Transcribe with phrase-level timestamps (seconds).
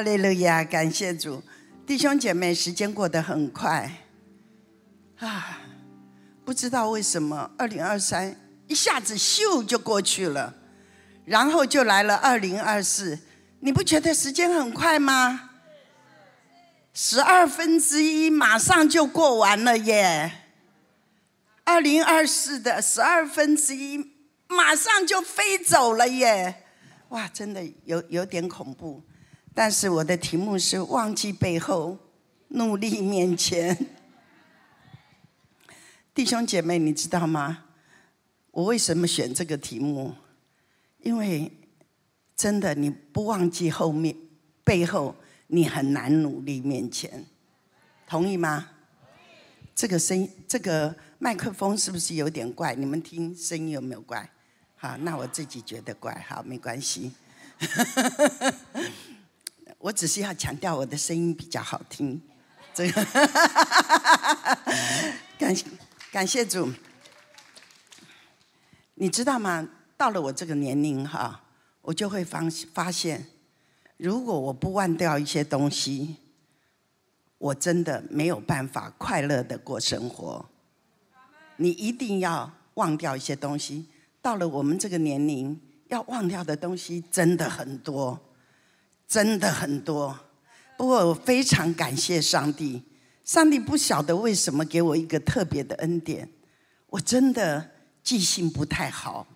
[0.00, 1.42] 哈利路亚，感谢主，
[1.86, 4.06] 弟兄姐妹，时间过得很快
[5.18, 5.60] 啊，
[6.42, 8.34] 不知道为什么，二零二三
[8.66, 10.54] 一下子咻就过去了，
[11.26, 13.18] 然后就来了二零二四，
[13.58, 15.50] 你不觉得时间很快吗？
[16.94, 20.32] 十二分之一马上就过完了耶，
[21.64, 24.12] 二零二四的十二分之一
[24.48, 26.64] 马上就飞走了耶，
[27.10, 29.02] 哇，真的有有点恐怖。
[29.54, 31.98] 但是我的题目是忘记背后，
[32.48, 33.76] 努力面前。
[36.14, 37.64] 弟兄姐妹，你知道吗？
[38.50, 40.14] 我为什么选这个题目？
[41.02, 41.50] 因为
[42.36, 44.14] 真的，你不忘记后面
[44.64, 45.14] 背后，
[45.46, 47.24] 你很难努力面前。
[48.06, 48.70] 同意吗？
[49.74, 52.74] 这个声音，这个麦克风是不是有点怪？
[52.74, 54.28] 你们听声音有没有怪？
[54.76, 57.12] 好，那我自己觉得怪，好，没关系。
[59.80, 62.20] 我只是要强调我的声音比较好听，
[62.74, 63.02] 这个
[65.38, 65.64] 感谢
[66.12, 66.70] 感谢主。
[68.94, 69.66] 你知道吗？
[69.96, 71.42] 到了我这个年龄哈，
[71.80, 72.42] 我就会发
[72.74, 73.26] 发现，
[73.96, 76.16] 如果我不忘掉一些东西，
[77.38, 80.44] 我真的没有办法快乐的过生活。
[81.56, 83.86] 你一定要忘掉一些东西。
[84.20, 88.20] 到了我们这个年龄，要忘掉的东西真的很多。
[89.10, 90.16] 真的很多，
[90.78, 92.80] 不过我非常感谢上帝。
[93.24, 96.30] 上帝不晓得为什么给我一个特别的恩典，
[96.86, 97.72] 我真的
[98.04, 99.26] 记性不太好，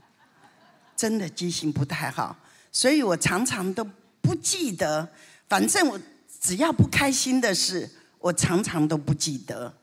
[0.95, 2.36] 真的记性不太好，
[2.70, 3.84] 所以我常常都
[4.20, 5.08] 不记得。
[5.48, 6.00] 反正我
[6.41, 9.75] 只要不开心的事，我常常都不记得，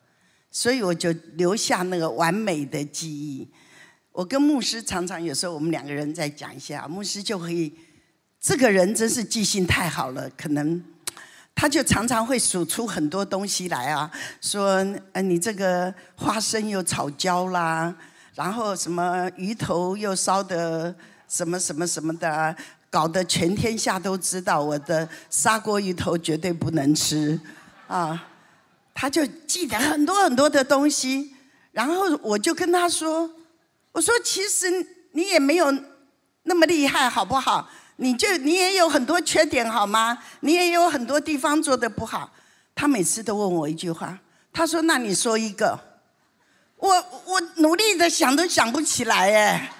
[0.49, 3.45] 所以我就留下那个完美的记忆。
[4.13, 7.73] 我跟牧师常常有时候我们两个人在讲一下，牧师就可以。
[8.41, 10.83] 这个人真是记性太好了，可能
[11.53, 14.09] 他就常常会数出很多东西来啊，
[14.41, 17.93] 说呃你这个花生又炒焦啦，
[18.33, 20.95] 然后什么鱼头又烧的
[21.27, 22.55] 什么什么什么的，
[22.89, 27.39] 搞得全天下都知道我的砂锅鱼头绝对不能吃
[27.85, 28.27] 啊，
[28.95, 31.35] 他就记得很多很多的东西，
[31.73, 33.29] 然后我就跟他说，
[33.91, 34.65] 我说其实
[35.11, 35.71] 你也没有
[36.41, 37.69] 那么厉害，好不好？
[38.01, 40.17] 你就你也有很多缺点好吗？
[40.39, 42.33] 你也有很多地方做的不好。
[42.73, 44.17] 他每次都问我一句话，
[44.51, 45.79] 他说：“那你说一个。”
[46.77, 46.89] 我
[47.25, 49.71] 我努力的想都想不起来哎，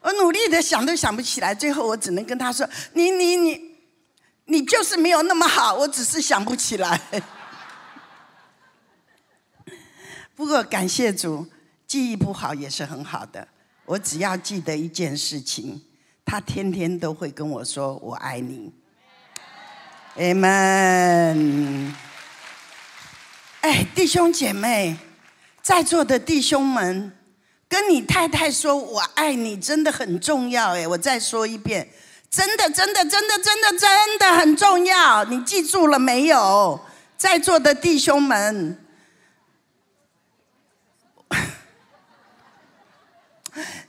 [0.00, 3.76] 我努力的想都想不起来，最后我只能跟他说：“你你你，
[4.46, 6.98] 你就是没有那么好，我只是想不起来。
[10.34, 11.46] ”不过感谢主，
[11.86, 13.46] 记忆不好也是很好的。
[13.84, 15.82] 我只要记得一件事情。
[16.26, 18.72] 他天天都会跟我说：“我爱你。”
[20.18, 21.94] Amen。
[23.60, 24.96] 哎，弟兄姐妹，
[25.62, 27.12] 在座的弟兄们，
[27.68, 30.74] 跟你太太说“我爱你”真的很重要。
[30.74, 31.88] 哎，我再说一遍，
[32.28, 35.24] 真的，真的，真的，真的，真的很重要。
[35.24, 36.80] 你记住了没有？
[37.16, 38.78] 在座的弟兄们，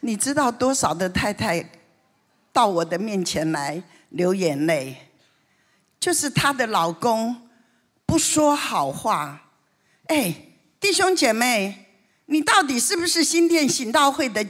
[0.01, 1.67] 你知道多少的太太？
[2.57, 5.11] 到我的面前来流眼泪，
[5.99, 7.47] 就是她的老公
[8.03, 9.51] 不说好话。
[10.07, 10.33] 哎，
[10.79, 11.85] 弟兄姐妹，
[12.25, 14.43] 你到底是不是新店行道会的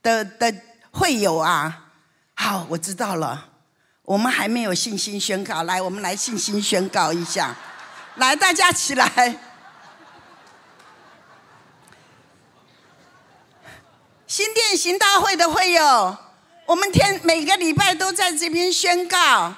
[0.00, 0.54] 的的
[0.92, 1.88] 会友啊？
[2.34, 3.48] 好，我知道了。
[4.02, 7.56] 我们还没有信心宣告，来，我们来信心宣告一下。
[8.14, 9.36] 来，大家起来。
[14.28, 16.16] 新店行道会的会友。
[16.72, 19.52] 我们天每个礼拜都在这边宣告，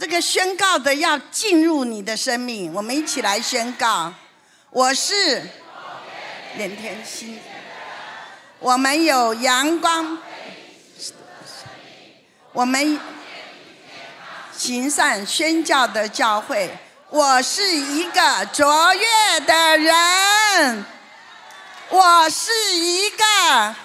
[0.00, 2.74] 这个宣告的要进入你的生命。
[2.74, 4.12] 我们一起来宣告：
[4.70, 5.48] 我是
[6.56, 7.38] 连天星，
[8.58, 10.18] 我们有阳光，
[12.52, 12.98] 我们
[14.52, 16.68] 行善宣教的教会。
[17.10, 20.84] 我是一个卓越的人，
[21.90, 23.76] 我是一个。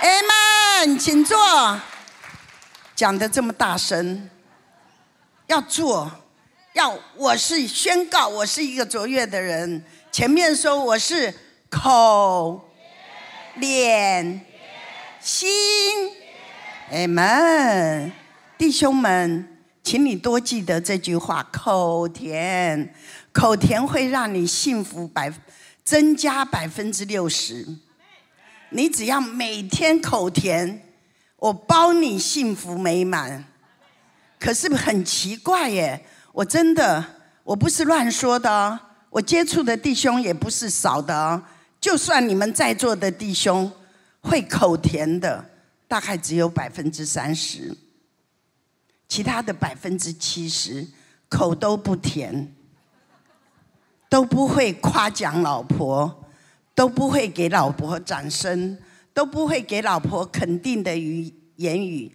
[0.00, 1.36] 阿门，请坐。
[2.94, 4.28] 讲的这么大声，
[5.46, 6.10] 要做，
[6.74, 9.84] 要我是宣告，我是一个卓越的人。
[10.12, 11.34] 前面说我是
[11.68, 12.68] 口、
[13.56, 14.40] 脸、
[15.20, 15.48] 心。
[16.90, 18.12] 阿门，
[18.58, 22.94] 弟兄们，请你多记得这句话：口甜，
[23.32, 25.32] 口甜会让你幸福百
[25.82, 27.66] 增加百分之六十。
[28.74, 30.82] 你只要每天口甜，
[31.36, 33.44] 我包你幸福美满。
[34.40, 37.04] 可是很奇怪耶，我真的
[37.44, 38.78] 我不是乱说的哦，
[39.10, 41.40] 我接触的弟兄也不是少的哦。
[41.80, 43.70] 就算你们在座的弟兄
[44.20, 45.48] 会口甜的，
[45.86, 47.72] 大概只有百分之三十，
[49.06, 50.84] 其他的百分之七十
[51.28, 52.52] 口都不甜，
[54.08, 56.23] 都不会夸奖老婆，
[56.74, 58.78] 都不会给老婆掌声，
[59.12, 62.10] 都不会给老婆肯定的语言语。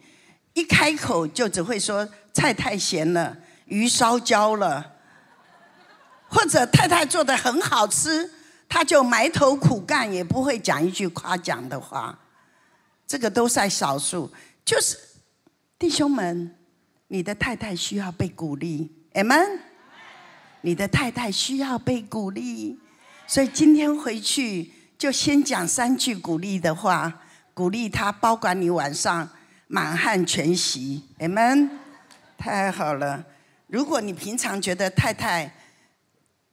[0.53, 4.95] 一开口就只会说菜太咸了，鱼烧焦了，
[6.27, 8.29] 或者太太做的很好吃，
[8.67, 12.19] 他就埋头苦干，也不会讲一句夸奖的话。
[13.07, 14.29] 这个都在少数，
[14.65, 14.97] 就是
[15.79, 16.55] 弟兄们，
[17.07, 19.59] 你的太太需要被鼓励，amen。
[20.61, 22.77] 你的太太需要被鼓励，
[23.29, 27.21] 所以今天回去就先讲三句鼓励的话，
[27.53, 29.29] 鼓励他，包管你晚上。
[29.67, 31.69] 满汉全席，amen，
[32.39, 33.23] 太好了。
[33.67, 35.53] 如果你平常觉得太太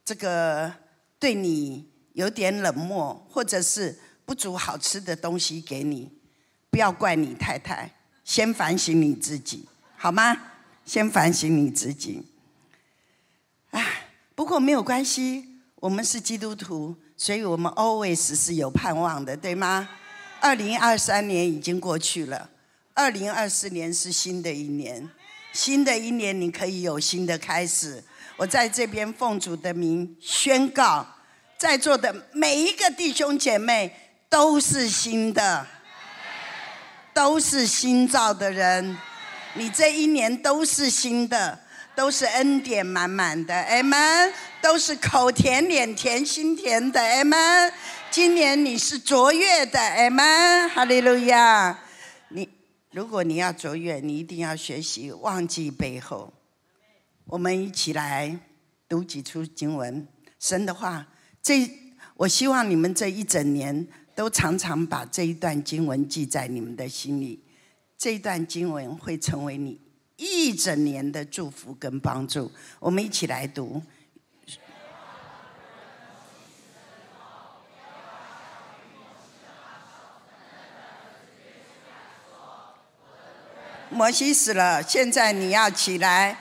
[0.05, 0.71] 这个
[1.19, 6.13] 对你有点冷漠，或者是不煮好吃的东西给你，
[6.69, 7.91] 不要怪你太太，
[8.23, 10.37] 先反省你自己，好吗？
[10.85, 12.27] 先反省你自己。
[13.71, 19.89] 哎，不过没有关系，我们是基督徒，所以我们 always 是有盼望的，对吗？
[20.41, 22.49] 二零二三年已经过去了。
[22.95, 25.11] 二零二四年是新的一年，
[25.53, 28.03] 新的一年你可以有新的开始。
[28.39, 31.07] 我在这边奉主的名宣告，
[31.59, 33.95] 在座的每一个弟兄姐妹
[34.31, 35.67] 都是新的，
[37.13, 38.97] 都是新造的人。
[39.55, 41.59] 你这一年都是新的，
[41.97, 44.33] 都是恩典满满的 m 们。
[44.63, 47.73] 都是口甜脸甜心甜的 m 们。
[48.11, 50.69] 今年你是卓越的 m。
[50.69, 51.79] 哈利路亚。
[52.29, 52.49] 你
[52.91, 56.33] 如果你要卓越，你一定要学习忘记背后。
[57.25, 58.39] 我们一起来
[58.89, 60.07] 读几处经文，
[60.39, 61.07] 神的话。
[61.41, 61.71] 这
[62.15, 67.45] 我希望你们这一整年都常常把这一段经文记在你们的心里。
[67.97, 69.81] 这一段经文会成为你
[70.17, 72.51] 一整年的祝福跟帮助。
[72.79, 73.83] 我们一起来读。
[83.89, 86.37] 摩西死了，现在你要起来，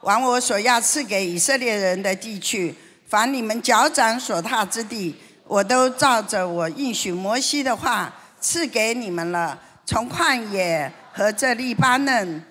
[0.00, 2.74] 往我所要赐给以色列人的地去。
[3.06, 9.60] 凡你们脚掌所踏之地，我都照着我应许摩西的话赐给你们了。
[9.86, 12.42] 从旷野和这利巴嫩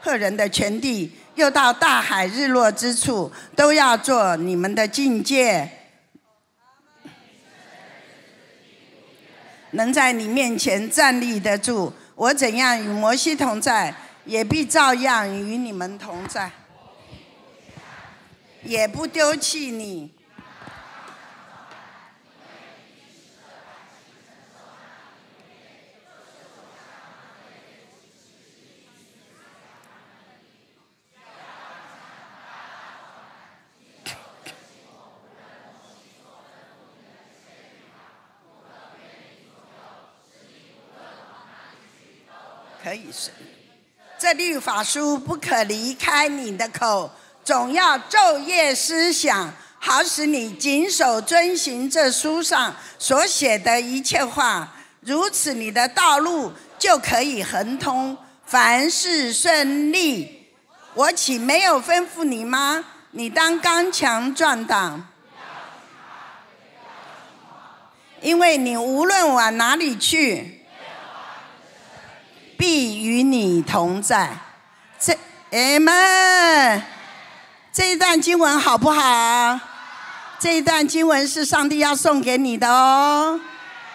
[0.00, 5.70] 赫人的全地，又到大海日落之处，都要做你们的境界。
[9.72, 13.94] 能在你面前站立得住，我怎样与摩西同在，
[14.24, 16.50] 也必照样与你们同在，
[18.64, 20.12] 也不丢弃你。
[42.82, 43.30] 可以是，
[44.18, 47.10] 这律法书不可离开你的口，
[47.44, 54.72] 总要昼夜思想，好使你谨守遵行这书上所写的一切话。
[55.00, 60.48] 如此，你的道路就可以亨通，凡事顺利。
[60.94, 62.84] 我岂没有吩咐你吗？
[63.10, 65.06] 你当刚强壮胆，
[68.22, 70.59] 因为你无论往哪里去。
[72.60, 74.36] 必与你同在，
[74.98, 75.14] 这
[75.50, 76.82] 阿门。
[77.72, 79.58] 这一段经文好不好？
[80.38, 83.40] 这一段经文是上帝要送给你的哦，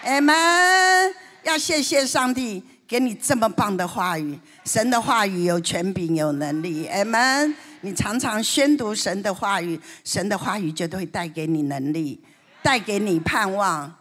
[0.02, 1.14] 阿门。
[1.44, 7.54] 要谢谢上帝给你这么棒的话语，神的话语有权柄有能力，阿门。
[7.82, 12.20] 你常常宣读神的话语，神的话语就会带给你能力，
[12.64, 13.94] 带给你盼望，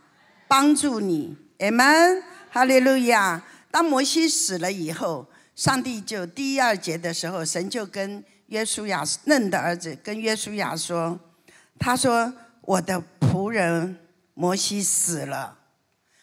[0.47, 2.23] 帮助你，阿门。
[2.49, 3.39] 哈利路亚。
[3.75, 11.19] 当摩西死了以后，上帝就第一二节的时候，神就跟约书亚嫩的儿子跟约书亚说
[11.77, 13.99] ：“他说我的仆人
[14.33, 15.57] 摩西死了，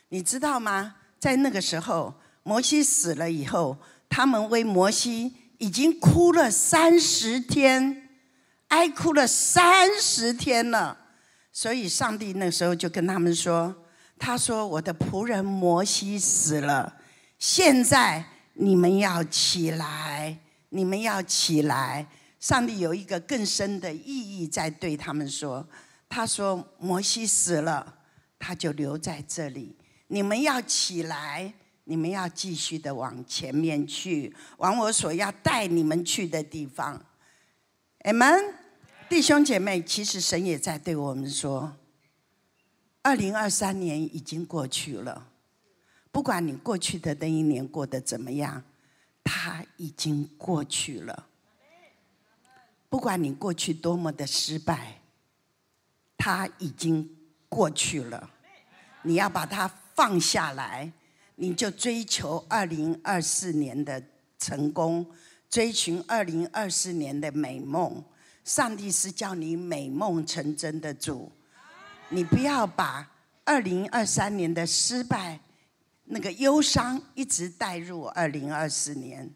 [0.08, 0.94] 你知道吗？
[1.20, 3.76] 在那个时候，摩西死了以后，
[4.08, 8.08] 他们为摩西已经哭了三十天，
[8.68, 10.96] 哀哭了三十天了。
[11.52, 13.74] 所以上帝那时候就跟他们说：
[14.18, 17.00] 他说我的仆人摩西死了。”
[17.42, 22.06] 现在你们要起来，你们要起来。
[22.38, 25.66] 上帝有一个更深的意义在对他们说
[26.08, 27.98] ：“他说摩西死了，
[28.38, 29.76] 他就留在这里。
[30.06, 37.04] 你们要起来，你们要继续的往前面去，往我所要带你们去的地方。”
[38.06, 38.54] Amen，
[39.08, 41.76] 弟兄姐妹，其实神也在对我们说
[43.02, 45.26] ：“二零二三年已经过去了，
[46.12, 48.62] 不管你过去的那一年过得怎么样，
[49.24, 51.26] 它已经过去了。
[52.88, 55.00] 不管你过去多么的失败，
[56.16, 57.16] 它已经
[57.48, 58.30] 过去了。
[59.02, 60.92] 你要把它放下来，
[61.34, 64.00] 你就追求二零二四年的
[64.38, 65.04] 成功。”
[65.52, 68.02] 追寻二零二四年的美梦，
[68.42, 71.30] 上帝是叫你美梦成真的主，
[72.08, 73.10] 你不要把
[73.44, 75.38] 二零二三年的失败
[76.04, 79.30] 那个忧伤一直带入二零二四年，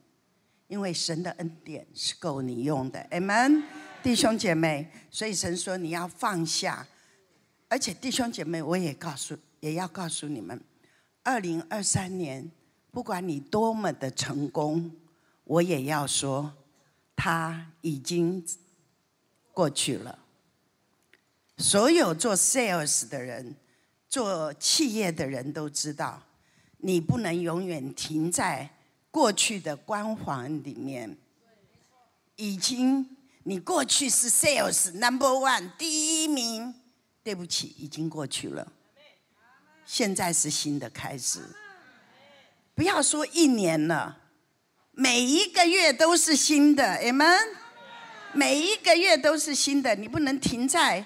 [0.68, 3.62] 因为神的恩典是够你用的，amen，
[4.02, 6.87] 弟兄姐妹，所以神说你要放下，
[7.68, 10.61] 而且弟兄姐妹，我也告诉，也要告诉你们，
[11.23, 12.50] 二零二三年，
[12.90, 14.90] 不管你多么的成功。
[15.49, 16.52] 我也要说，
[17.14, 18.44] 他已经
[19.52, 20.18] 过去了。
[21.56, 23.54] 所有做 sales 的人、
[24.08, 26.20] 做企业的人都知道，
[26.87, 28.71] 你不能永远停在
[29.11, 31.19] 过去的光环里面。
[32.37, 33.05] 已经，
[33.43, 36.73] 你过去是 sales number one 第一名，
[37.25, 38.73] 对不起，已经过去了。
[39.85, 41.40] 现在是新的开始。
[42.73, 44.19] 不要说一年了。
[44.93, 47.49] 每一个月都是新的，amen。
[48.33, 51.05] 每一个月都是新的，你不能停在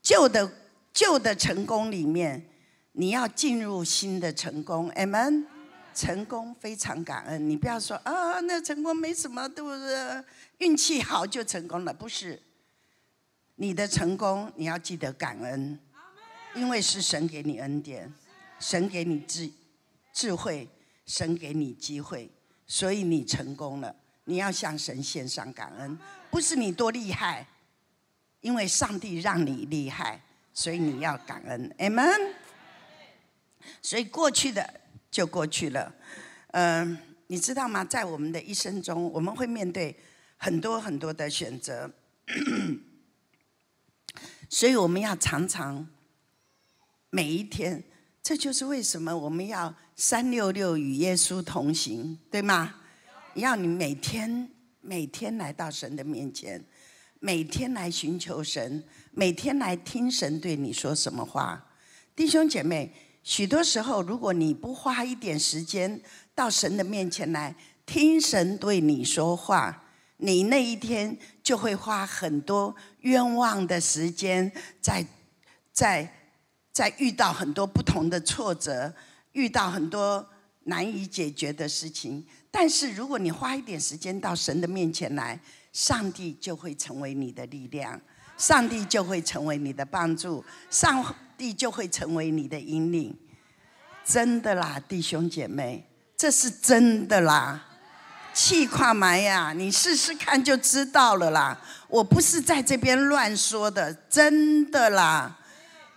[0.00, 0.52] 旧的
[0.92, 2.47] 旧的成功里面，
[2.98, 5.44] 你要进入新的成功，amen。
[5.94, 10.24] 成功非常感恩，你不要说啊，那成功没什么，对不对？
[10.58, 12.42] 运气好就成功了，不是。
[13.54, 15.78] 你的成功你要记得感恩，
[16.56, 18.12] 因为是神给你恩典，
[18.58, 19.48] 神给你智
[20.12, 20.68] 智慧，
[21.06, 22.28] 神给你机会。
[22.66, 25.96] 所以你成功了，你要向神献上感恩，
[26.30, 27.46] 不是你多厉害，
[28.40, 30.20] 因为上帝让你厉害，
[30.52, 32.32] 所以你要感恩，amen。
[33.82, 35.94] 所以过去的就过去了，
[36.48, 36.98] 嗯，
[37.28, 37.84] 你知道吗？
[37.84, 39.96] 在我们的一生中，我们会面对
[40.36, 41.90] 很多很多的选择，
[44.48, 45.88] 所以我们要常常
[47.10, 47.84] 每一天。
[48.20, 52.74] 这就是为什么我们要三六六与耶稣同行，对吗？
[53.34, 54.50] 要你每天
[54.82, 56.62] 每天来到神的面前，
[57.20, 61.72] 每天来寻求神，每天来听神对你说什么话。
[62.14, 62.92] 弟兄姐妹，
[63.28, 66.00] 许多时候，如果你不花一点时间
[66.34, 67.54] 到神的面前来
[67.84, 69.84] 听神对你说话，
[70.16, 75.04] 你那一天就会花很多冤枉的时间在
[75.70, 76.10] 在。
[76.72, 78.94] 在遇到很多不同的挫折，
[79.32, 80.24] 遇到很多
[80.64, 85.40] 难以解决的事情，但是如果你花一点时间到神的面前来，
[85.72, 88.00] 上帝就会成为你的力量，
[88.38, 93.14] 上帝就会成为你的帮助，上帝就会成为你的引领。
[94.04, 97.66] 真的啦，弟兄姐妹，这是真的啦！
[98.32, 101.60] 气跨埋呀，你试试看就知道了啦。
[101.88, 105.38] 我不是在这边乱说的，真的啦。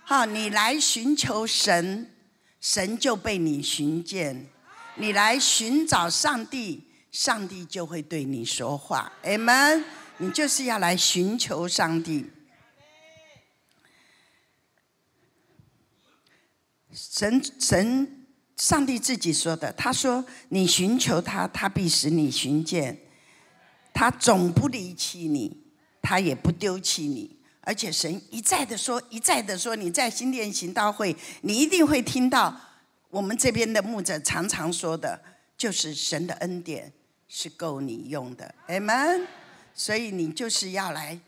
[0.04, 2.10] 好，你来寻求神，
[2.60, 4.48] 神就被你寻见；
[4.96, 9.12] 你来寻找上帝，上帝就会对你说话。
[9.22, 9.84] Amen。
[10.18, 12.30] 你就是要来寻求上帝。
[16.92, 18.26] 神神，
[18.56, 22.96] 上帝自己说的，他说：“你寻求他，他必使你寻见；
[23.94, 25.64] 他总不离弃你，
[26.02, 32.60] 他也不丢弃你。”而且神一再的说，一再的说，你在新店行道会，你一定会听到
[33.08, 35.22] 我们这边的牧者常常说的，
[35.56, 36.92] 就是神的恩典
[37.28, 39.26] 是够你用的，amen。
[39.74, 41.18] 所以你就是要来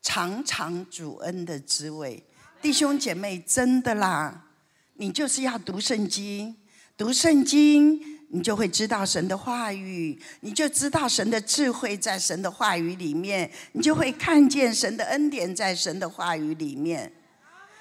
[0.00, 2.22] 尝尝主恩的滋味，
[2.60, 4.46] 弟兄姐妹，真的啦，
[4.94, 6.56] 你就是要读圣经，
[6.96, 8.20] 读圣经。
[8.34, 17.12] 你就会知道神的话语，你就知道神的智慧在神的话语里面，你就会看见神的恩典在神的话语里面。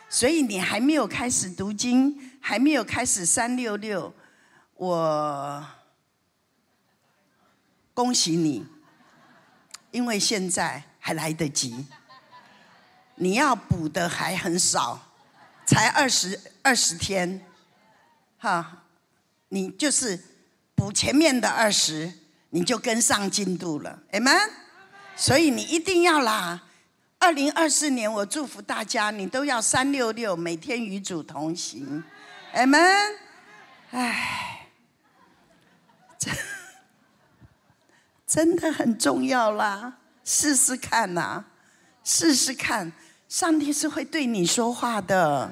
[0.09, 4.13] 所以你还没有开始读经，还没有开始三六六，
[4.75, 5.65] 我
[7.93, 8.65] 恭喜你，
[9.91, 11.85] 因为现在还来得及。
[13.15, 14.99] 你要补的还很少，
[15.65, 17.45] 才二十二十天，
[18.39, 18.83] 哈，
[19.49, 20.19] 你就是。
[20.73, 22.11] 补前面的二十，
[22.49, 24.49] 你就跟上进度了，amen。
[25.15, 26.63] 所以你一定要啦。
[27.19, 32.03] 二零二四年，我祝福大家，你都要三六六，每天与主同行
[32.55, 33.15] ，amen。
[33.91, 34.65] 哎，
[38.31, 41.43] 真的很重要啦，试试看呐，
[42.01, 42.89] 试试看，
[43.27, 45.51] 上帝是会对你说话的，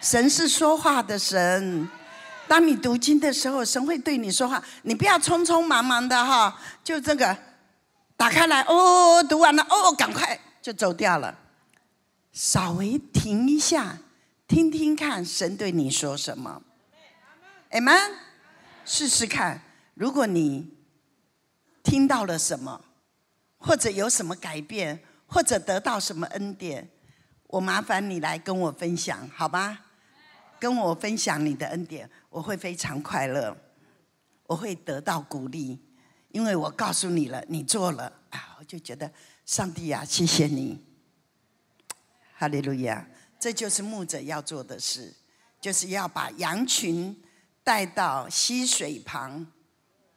[0.00, 1.88] 神是说话的神。
[2.46, 7.36] 当你读经的时候，神会对你说话，你不要匆匆忙忙的哈，就这个
[8.16, 10.38] 打开来，哦，读完了，哦，赶快。
[10.62, 11.36] 就走掉了，
[12.32, 13.98] 稍微停一下，
[14.46, 16.62] 听听看神对你说什么。
[17.72, 18.12] Amen，
[18.84, 19.62] 试试看，
[19.94, 20.72] 如果你
[21.82, 22.84] 听到了什么，
[23.58, 26.88] 或者有什么改变，或者得到什么恩典，
[27.48, 29.86] 我麻烦你来跟我分享，好吧？
[30.58, 33.56] 跟我分享你的恩典，我会非常快乐，
[34.46, 35.78] 我会得到鼓励，
[36.28, 39.10] 因为我告诉你了，你做了啊，我就觉得。
[39.44, 40.80] 上帝呀，谢谢你，
[42.36, 43.04] 哈利路亚！
[43.40, 45.12] 这就是牧者要做的事，
[45.60, 47.20] 就是要把羊群
[47.64, 49.44] 带到溪水旁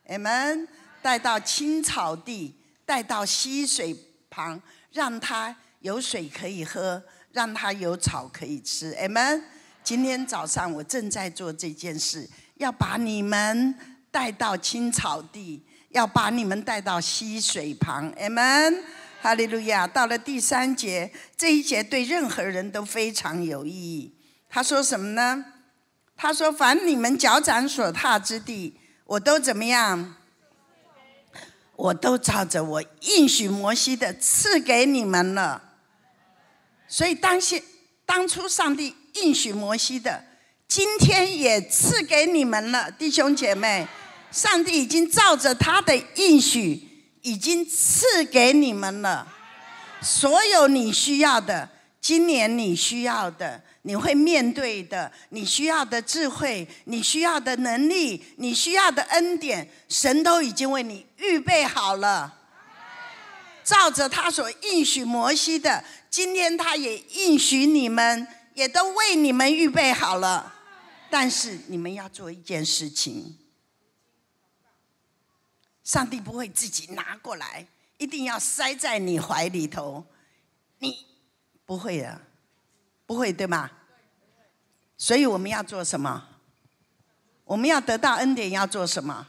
[0.07, 0.67] ，amen，
[1.05, 3.95] 带到青草地，带到溪水
[4.27, 4.59] 旁，
[4.91, 9.39] 让它有水可以喝，让它有草可以吃，amen。
[9.83, 13.75] 今天早上我正在做这件事，要把你们
[14.09, 18.81] 带到青草地，要把你们带到溪水旁，amen。
[19.21, 19.85] 哈利路亚！
[19.85, 24.11] 到了第三节，这一节对任何人都非常有意义。
[24.49, 25.45] 他说什么呢？
[26.17, 30.15] 他说：“凡你们脚掌所踏之地，我都怎么样？
[31.75, 35.61] 我都照着我应许摩西的赐给你们了。”
[36.87, 37.61] 所以当现
[38.05, 40.23] 当初上帝应许摩西的，
[40.67, 43.87] 今天也赐给你们了，弟兄姐妹。
[44.31, 46.91] 上帝已经照着他的应许。
[47.25, 49.27] 已经赐给你们了，
[49.99, 51.67] 所有你需要的，
[51.99, 62.41] 今年你需要的，你会面对的，你需要的智慧，你需要的能力，你需要的恩典，神都已经为你预备好了。
[63.63, 70.55] 照着他所应许摩西的，今天他也应许你们，也都为你们预备好了。
[71.11, 73.37] 但是你们要做一件事情。
[75.83, 77.67] 上帝不会自己拿过来，
[77.99, 80.03] 一定要塞在你怀里头。
[80.79, 81.05] 你
[81.65, 82.21] 不会的，
[83.05, 83.69] 不会对吗？
[84.97, 86.27] 所以我们要做什么？
[87.43, 89.27] 我们要得到恩典要做什么？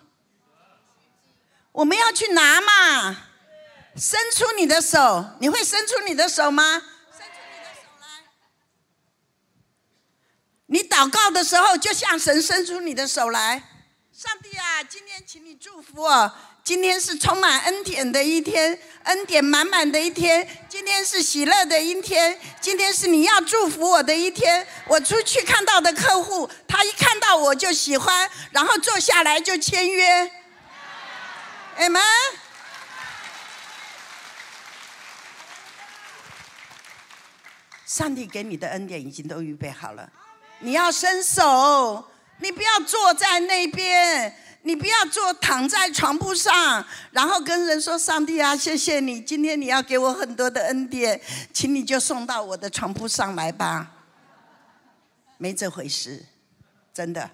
[1.73, 3.27] 我们要去拿嘛！
[3.97, 6.62] 伸出你的手，你会伸出你的手吗？
[6.73, 8.07] 伸出你的手来。
[10.67, 13.62] 你祷告的时候，就向神伸出你的手来。
[14.12, 16.33] 上帝啊，今天请你祝福我。
[16.67, 20.45] 今天是充满恩典的一天，恩典满满的一天。
[20.69, 24.67] 今天是喜乐的一天，今天是你要祝福我的一天。
[24.89, 30.29] 我出去看到的客户，他一看到我就喜欢，然后坐下来就签约。
[31.77, 32.03] 哎们。
[37.87, 40.11] 上帝给你的恩典已经都预备好了，
[40.59, 42.11] 你要伸手。
[42.39, 51.21] 你不要坐在那边，你不要坐躺在床铺上，然后跟人说：“上帝啊，谢谢你，今天你要给我很多的恩典，
[51.53, 53.93] 请你就送到我的床铺上来吧。”
[55.39, 56.27] 没这回事，
[56.93, 57.31] 真的，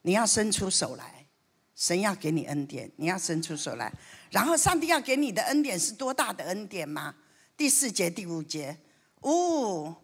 [0.00, 1.26] 你要伸出手来，
[1.74, 3.92] 神要给你恩典，你要伸出手来，
[4.30, 7.14] 然后上帝要给你的恩典是多大的恩典吗？
[7.54, 8.78] 第四节、第五节，
[9.20, 9.94] 哦，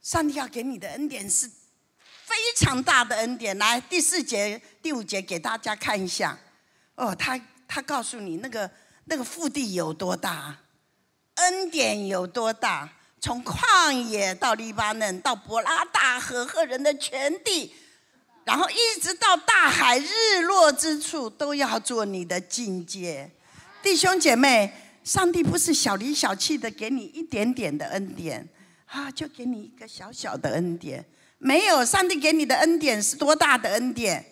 [0.00, 1.50] 上帝要给你的恩典是。
[2.32, 6.38] 非常大的恩典，来第四节、第五节给大家看一下。
[6.94, 8.70] 哦，他他告诉你那个
[9.04, 10.56] 那个腹地有多大，
[11.34, 12.88] 恩典有多大，
[13.20, 17.74] 从旷野到黎巴嫩，到伯拉大河和人的全地，
[18.44, 23.30] 然后一直到大海日落之处，都要做你的境界。
[23.82, 24.72] 弟兄姐妹，
[25.04, 28.48] 上帝不是小里小气的给你一点点的恩典
[28.86, 31.04] 啊，就给你一个小小的恩典。
[31.44, 34.24] 没有，上帝给你的恩典是多大的恩典？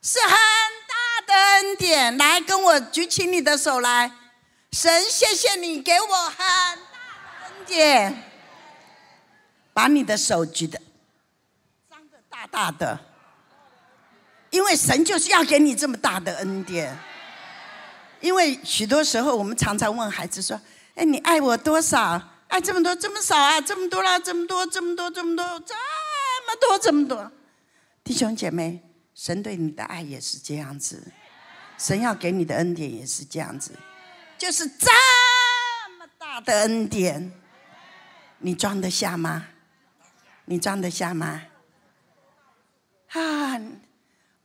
[0.00, 2.16] 是很大的恩典。
[2.16, 4.10] 来，跟我举起你的手来，
[4.72, 8.22] 神，谢谢你给我很大的恩典。
[9.74, 10.80] 把你的手举的
[11.90, 12.98] 张的大大的，
[14.48, 16.96] 因为神就是要给你这么大的恩典。
[18.20, 20.58] 因为许多时候，我们常常问孩子说
[20.96, 23.60] ：“哎，你爱我多少？”爱这么多，这么少啊？
[23.60, 27.32] 这么多啦，这么多，这么多，这么多，这么多，这么多。
[28.02, 28.82] 弟兄姐妹，
[29.14, 31.12] 神对你的爱也是这样子，
[31.78, 33.72] 神要给你的恩典也是这样子，
[34.36, 34.90] 就是这
[35.96, 37.32] 么大的恩典，
[38.38, 39.46] 你装得下吗？
[40.46, 41.42] 你装得下吗？
[43.12, 43.60] 啊！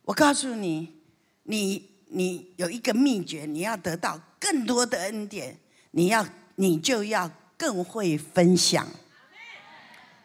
[0.03, 1.01] 我告诉你，
[1.43, 8.87] 你你有一个秘诀，你要得到更多的恩典，你要你就要更会分享。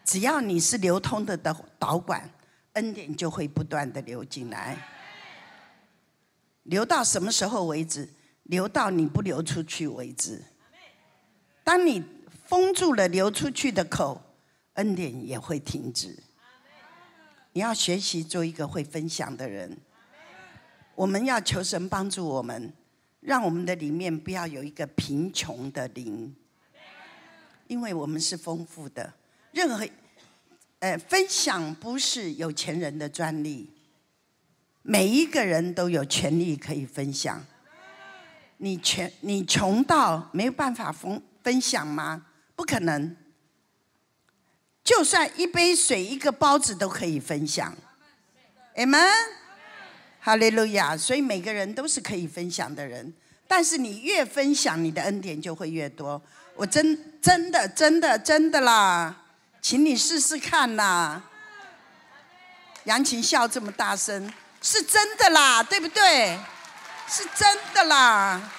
[0.03, 2.29] 只要你是流通的导导管。
[2.75, 4.77] 恩典就会不断的流进来，
[6.63, 8.07] 流到什么时候为止？
[8.43, 10.41] 流到你不流出去为止。
[11.65, 12.01] 当你
[12.47, 14.21] 封住了流出去的口，
[14.75, 16.17] 恩典也会停止。
[17.51, 19.77] 你要学习做一个会分享的人。
[20.95, 22.71] 我们要求神帮助我们，
[23.19, 26.33] 让我们的里面不要有一个贫穷的灵，
[27.71, 29.13] 因为我们是丰富的。
[29.53, 29.87] 任何。
[30.79, 33.71] 呃，分享不是有钱人的专利，
[34.81, 37.45] 每一个人都有权利可以分享。
[38.57, 42.25] 你穷，你穷到没有办法分分享吗？
[42.55, 43.15] 不可能。
[44.83, 47.77] 就算一杯水、一个包子都可以分享。
[48.75, 49.07] Amen，
[50.19, 50.97] 哈利路亚。
[50.97, 53.13] 所以每个人都是可以分享的人，
[53.47, 56.19] 但是你越分享，你的恩典就会越多。
[56.61, 59.23] 我真真的真的真的啦。
[59.59, 61.19] 请你试试看呐！
[62.83, 66.37] 杨琴笑这么大声，是真的啦，对不对？
[67.07, 68.51] 是真的啦。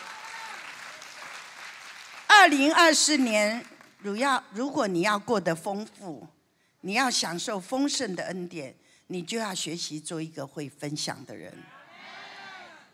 [2.27, 3.65] 二零二四年，
[3.99, 6.27] 如要如果你要过得丰富，
[6.81, 8.75] 你要享受丰盛的恩典，
[9.07, 11.57] 你就要学习做一个会分享的人。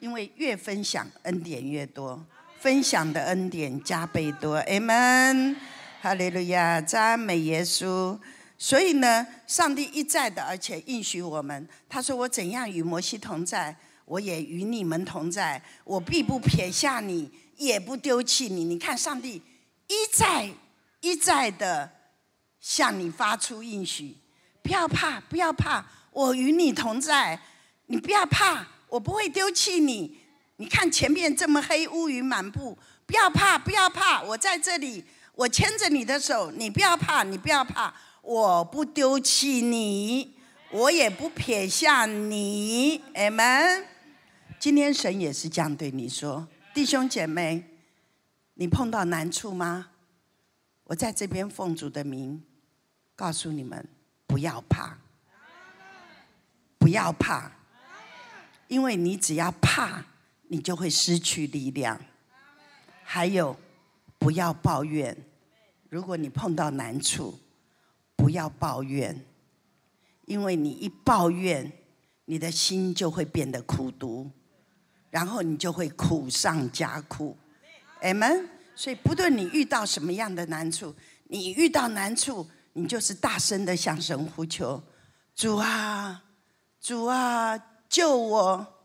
[0.01, 2.23] 因为越分享，恩典越多，
[2.61, 4.59] 分享的恩典加倍多。
[4.63, 5.57] Amen。
[6.01, 8.19] 哈利路亚，赞美耶稣。
[8.57, 15.63] 所以呢，上帝一再的，而且应许我们，他说：“我怎样与摩西同在，我也与你们同在。
[15.85, 19.41] 我必不撇下你，也不丢弃你。”你看，上帝
[19.87, 20.51] 一再
[21.01, 21.91] 一再的
[22.59, 24.17] 向你发出应许
[24.63, 27.41] ：“不要怕，不要怕，我与你同在。
[27.87, 30.19] 你不要怕，我不会丢弃你。
[30.59, 35.05] 你看前面这么黑，乌云满布，不要怕，不要怕，我在这里。”
[35.39, 40.35] 我牵着你的手，你不要怕，你不要怕，我不丢弃你，
[40.73, 43.01] 我也不撇下你。
[43.15, 43.87] 阿门。
[44.59, 47.63] 今天神也是这样对你说，弟兄姐妹，
[48.55, 49.91] 你碰到难处吗？
[50.83, 52.43] 我在这边奉主的名
[53.15, 53.89] 告诉你们，
[54.27, 54.99] 不要怕，
[56.79, 57.53] 不要怕，
[58.67, 60.05] 因为你只要怕，
[60.49, 62.01] 你就会失去力量。
[63.05, 63.57] 还有，
[64.19, 65.17] 不要抱怨。
[65.89, 67.39] 如果你碰到难处，
[68.17, 69.25] 不要抱怨，
[70.27, 71.73] 因为你一抱怨，
[72.27, 74.31] 你的心就会变得苦毒，
[75.11, 77.37] 然后你就会苦上加苦。
[78.03, 78.49] Amen。
[78.75, 84.83] 所以不论你遇到什么样的难处，你遇到难处，你就是大声的向神呼求：
[85.35, 86.23] 主啊，
[86.81, 87.59] 主啊，
[87.89, 88.78] 救我，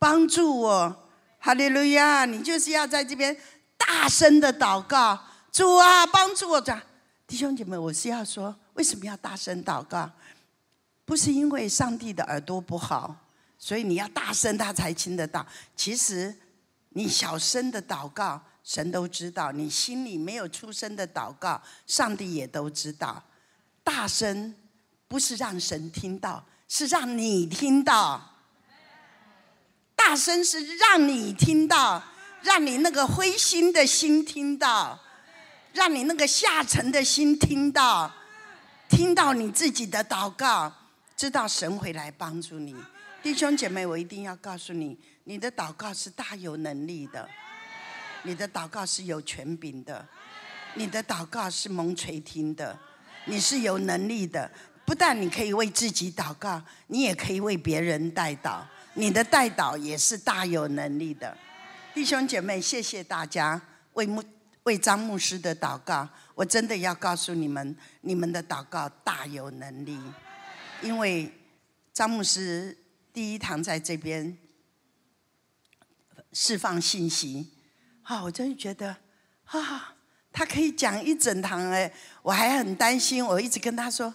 [0.00, 1.08] 帮助我，
[1.38, 2.24] 哈利路亚！
[2.24, 3.36] 你就是要在这边
[3.76, 5.16] 大声的祷告。
[5.52, 6.58] 主啊，帮助我！
[6.58, 6.74] 这
[7.26, 10.10] 弟兄姐妹，我是要说，为什么要大声祷告？
[11.04, 13.14] 不是因为上帝的耳朵不好，
[13.58, 15.44] 所以你要大声，他才听得到。
[15.76, 16.34] 其实
[16.90, 23.22] 你小声的祷告，神都知道；你心里没有出声的祷告，上帝也都知道。
[23.84, 24.54] 大声
[25.06, 28.29] 不是让神听到，是让你听到。
[30.10, 32.02] 大声是让你听到，
[32.42, 34.98] 让你那个灰心的心听到。
[35.72, 38.12] 让你那个下沉的心听到，
[38.88, 40.72] 听到你自己的祷告，
[41.16, 42.74] 知道神会来帮助你。
[43.22, 47.28] 弟兄姐妹，我一定要告诉你，你的祷告是大有能力的，
[48.24, 50.04] 你的祷告是有权柄的，
[50.74, 52.76] 你的祷告是蒙垂听的，
[53.26, 54.50] 你是有能力的。
[54.84, 58.62] 不但你可以为自己祷告，你也可以为别人代祷，
[58.94, 61.36] 你的代祷也是大有能力的。
[61.94, 63.60] 弟兄姐妹，谢谢大家
[63.94, 64.22] 为牧。
[64.64, 69.98] 为张牧师的祷告，我真的要告诉你们，你们的祷告大有能力，
[70.82, 71.32] 因为
[71.94, 72.76] 张牧师
[73.10, 74.36] 第一堂在这边
[76.34, 77.50] 释放信息，
[78.02, 78.94] 啊，我真的觉得
[79.46, 79.96] 啊，
[80.30, 84.14] 他可以讲一整堂哎，我还很担心，我一直跟他说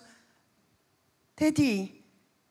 [1.36, 1.90] ，Daddy，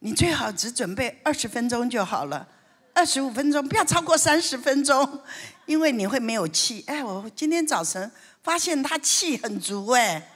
[0.05, 2.47] 你最好只准备二十分钟就好了。
[2.93, 5.23] 二十五分钟，不要超过三十分钟，
[5.65, 6.85] 因为你会没有气。
[6.87, 8.13] 哎，我今天早晨
[8.43, 10.29] 发现他气很足哎，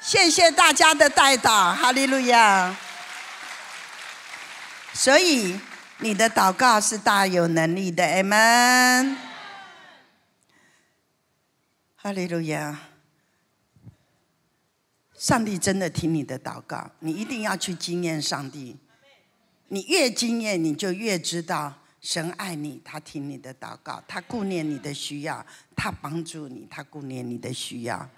[0.00, 2.76] 谢谢大家的带导，哈利路亚。
[4.92, 5.60] 所以
[5.98, 9.14] 你的祷告是大有能力的，Amen。
[11.94, 12.76] 哈利路亚！
[15.22, 18.76] 上帝真的听你的祷告，你一定要去经验上帝。
[19.68, 28.10] 你越经验，你就越知道神爱你，他听你的祷告，他顾念你的需要，他帮助你，他顾念你的需要。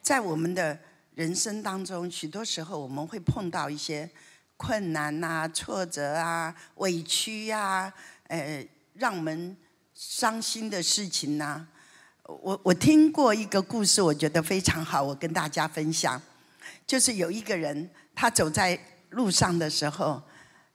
[0.00, 0.78] 在我们的
[1.14, 4.08] 人生当中，许多时候我们会碰到一些
[4.56, 7.92] 困难呐、挫折啊、委屈呀，
[8.28, 9.54] 呃，让我们
[9.92, 11.68] 伤心的事情呐。
[12.22, 16.18] 我我听过一个故事，我觉得非常好，我跟大家分享。
[16.86, 18.78] 就是有一个人，他走在
[19.10, 20.22] 路上的时候，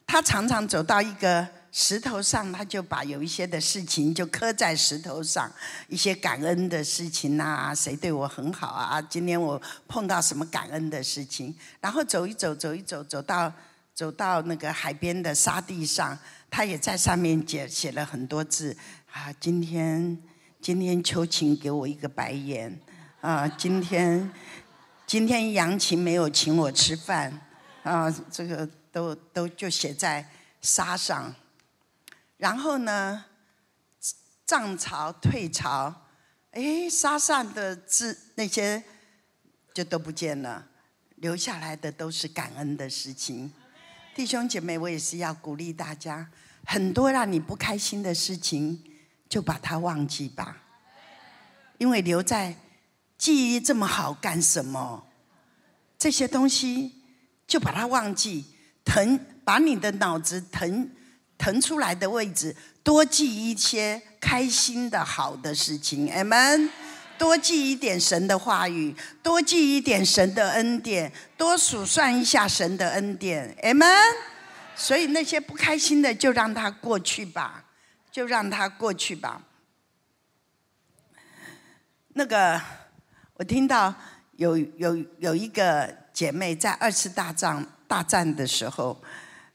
[0.05, 1.47] 他常常走到一个。
[1.73, 5.49] 石头上，他就把有一些的事情就刻在石头上，
[5.87, 9.01] 一些感恩的事情呐，谁对我很好啊？
[9.03, 11.55] 今天我碰到什么感恩的事情？
[11.79, 13.49] 然后走一走，走一走，走到
[13.95, 16.19] 走到那个海边的沙地上，
[16.49, 18.75] 他也在上面写写了很多字
[19.09, 19.31] 啊。
[19.39, 20.21] 今天
[20.59, 22.77] 今天秋晴给我一个白眼
[23.21, 24.29] 啊，今天
[25.11, 27.37] 今天杨琴没有请我吃饭
[27.83, 30.25] 啊，这个都都就写在
[30.61, 31.35] 沙上。
[32.37, 33.25] 然后呢，
[34.45, 35.93] 涨潮退潮，
[36.51, 38.81] 哎，沙上的字那些
[39.73, 40.65] 就都不见了，
[41.17, 43.51] 留下来的都是感恩的事情。
[44.15, 46.25] 弟兄姐妹，我也是要鼓励大家，
[46.65, 48.81] 很多让你不开心的事情，
[49.27, 50.61] 就把它忘记吧，
[51.79, 52.55] 因为留在
[53.21, 55.05] 记忆这么好干什么？
[55.95, 56.95] 这些东西
[57.45, 58.45] 就把它忘记，
[58.83, 60.89] 腾把你的脑子腾。
[61.37, 66.69] 腾出来的位置，多记一些开心的好的事情，amen。
[67.17, 74.15] 多记一点神的话语，多记一点神的恩典，多数算一下神的恩典，amen。
[74.75, 77.65] 所以那些不开心的，就让它过去吧，
[78.11, 79.43] 就让它过去吧。
[82.09, 82.61] 那个，
[83.41, 83.91] 我听到
[84.33, 89.01] 有有有一个姐妹在二次大战大战的时候，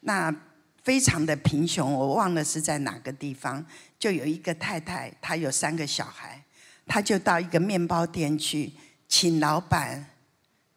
[0.00, 0.34] 那。
[0.82, 3.64] 非常的贫穷，我忘了是在哪个地方。
[3.98, 6.40] 就有一个太太，她有三个小孩，
[6.86, 8.72] 她就到一个面包店去，
[9.08, 10.06] 请老板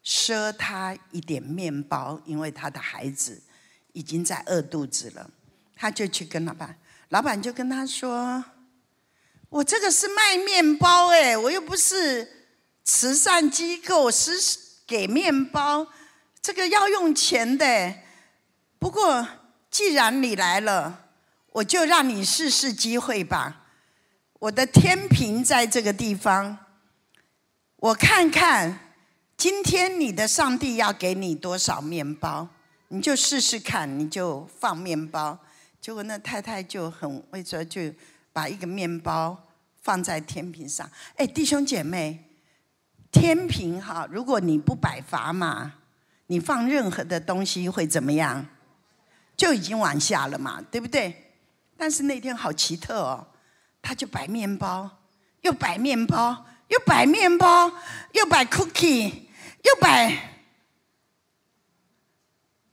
[0.04, 3.40] 赊她一点面包，因为她的孩子
[3.92, 5.30] 已经在饿肚子了。
[5.76, 6.76] 她就去跟老板，
[7.10, 8.44] 老板就跟她说
[9.48, 12.39] ：“我这个是卖面包，哎，我又不是
[12.84, 14.32] 慈善机构，是
[14.86, 15.86] 给面包，
[16.40, 17.94] 这个要用钱的。
[18.78, 19.26] 不过。”
[19.70, 21.04] 既然你来了，
[21.52, 23.66] 我就让你试试机会吧。
[24.40, 26.58] 我的天平在这个地方，
[27.76, 28.94] 我看看
[29.36, 32.48] 今天你的上帝要给你多少面包，
[32.88, 35.38] 你就试试看，你就放面包。
[35.80, 37.82] 结果那太太就很会说，就
[38.32, 39.40] 把一个面包
[39.80, 40.90] 放在天平上。
[41.14, 42.29] 哎，弟兄姐妹，
[43.10, 45.72] 天平哈，如果你不摆砝码，
[46.26, 48.46] 你放任何的东西会怎么样？
[49.36, 51.32] 就已经往下了嘛，对不对？
[51.76, 53.26] 但是那天好奇特哦，
[53.80, 54.98] 他就摆面包，
[55.40, 57.72] 又摆面包，又摆面包，
[58.12, 59.10] 又摆 cookie，
[59.62, 60.44] 又摆，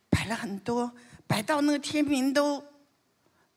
[0.10, 0.92] 摆了很多，
[1.26, 2.64] 摆到那个天平都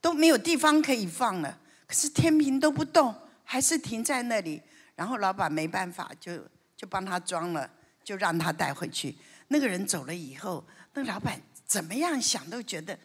[0.01, 1.59] 都没有地方可以放了。
[1.87, 3.13] 可是天平都不动，
[3.45, 4.63] 还是停在那里。
[4.95, 6.41] 然后老板没办法，就
[6.81, 7.69] 就帮他装了，
[8.03, 9.15] 就让他带回去。
[9.49, 10.65] 那个人走了以后，
[10.95, 11.39] 那老板。
[11.67, 12.99] 怎么样想都觉得，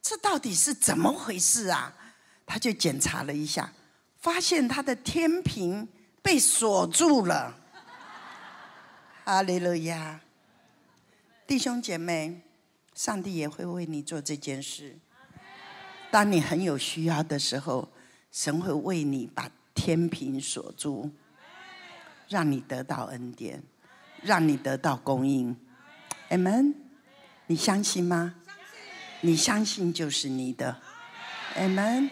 [0.00, 1.92] 这到底是怎么回事啊？
[2.46, 3.72] 他就检查了一下，
[4.18, 5.88] 发现他的天平
[6.22, 7.58] 被锁住了。
[9.24, 10.20] 哈利路亚！
[11.44, 12.42] 弟兄姐妹，
[12.94, 14.96] 上帝也会为你做这件事。
[16.12, 17.88] 当你很有需要的时候，
[18.30, 21.10] 神会为你把天平锁住，
[22.34, 23.62] 让你得到恩典，
[24.22, 25.56] 让你得到供应。
[26.30, 26.74] Amen。
[27.46, 28.34] 你相信吗？
[29.20, 30.76] 你相信就是你的
[31.56, 32.10] ，Amen。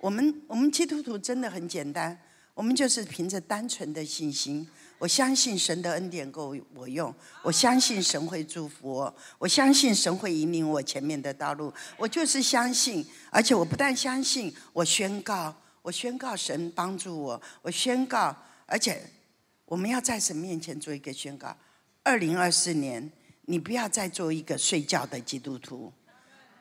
[0.00, 2.18] 我们我们基督徒真的很简单，
[2.54, 18.34] 我们就是凭着单纯的信心，我相信神的恩典够我用，我相信神会祝福我，我相信神会引领我前面的道路，我就是相信，而且我不但相信，我宣告，我宣告神帮助我，我宣告，
[18.64, 19.02] 而且
[19.72, 21.56] 我们要在神面前做一个宣告，
[22.02, 23.10] 二零二四年。
[23.46, 25.90] 你不要再做一个睡觉的基督徒。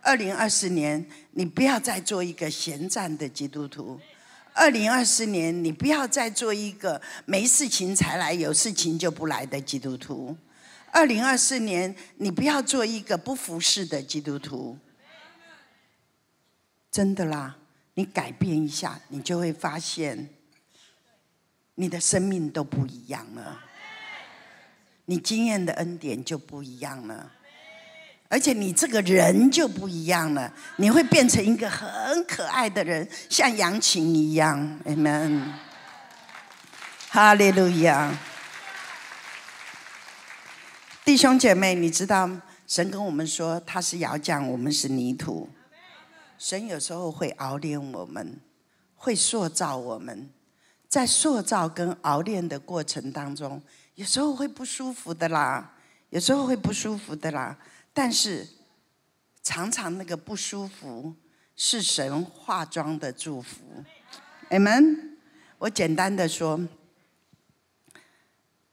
[0.01, 3.99] 二零二四年，你不要再做一个闲站的基督徒。
[4.53, 10.35] 二零二四年，你不要再做一个没事情才来，有事情就不来的基督徒。
[10.91, 14.77] 二零二四年，你不要做一个不服侍的基督徒。
[16.89, 17.57] 真的啦，
[17.95, 20.29] 你改变一下，你就会发现，
[21.81, 23.59] 你的生命都不一样了，
[25.05, 27.31] 你经验的恩典就不一样了，
[28.29, 35.53] 而且你这个人就不一样了，你会变成一个很可爱的人，像杨琴一样，Amen，
[37.09, 38.15] 哈利路亚。
[41.03, 42.29] 弟兄姐妹，你知道
[42.67, 45.49] 神跟我们说他是窑匠，我们是泥土。
[46.37, 48.39] 神有时候会熬炼我们，
[48.93, 50.29] 会塑造我们。
[50.91, 53.61] 在塑造跟熬炼的过程当中，
[53.95, 55.73] 有时候会不舒服的啦，
[56.09, 57.57] 有时候会不舒服的啦。
[57.93, 58.45] 但是
[59.41, 61.15] 常常那个不舒服
[61.55, 63.85] 是神化妆的祝福。
[64.49, 65.15] Amen。
[65.59, 66.59] 我简单的说，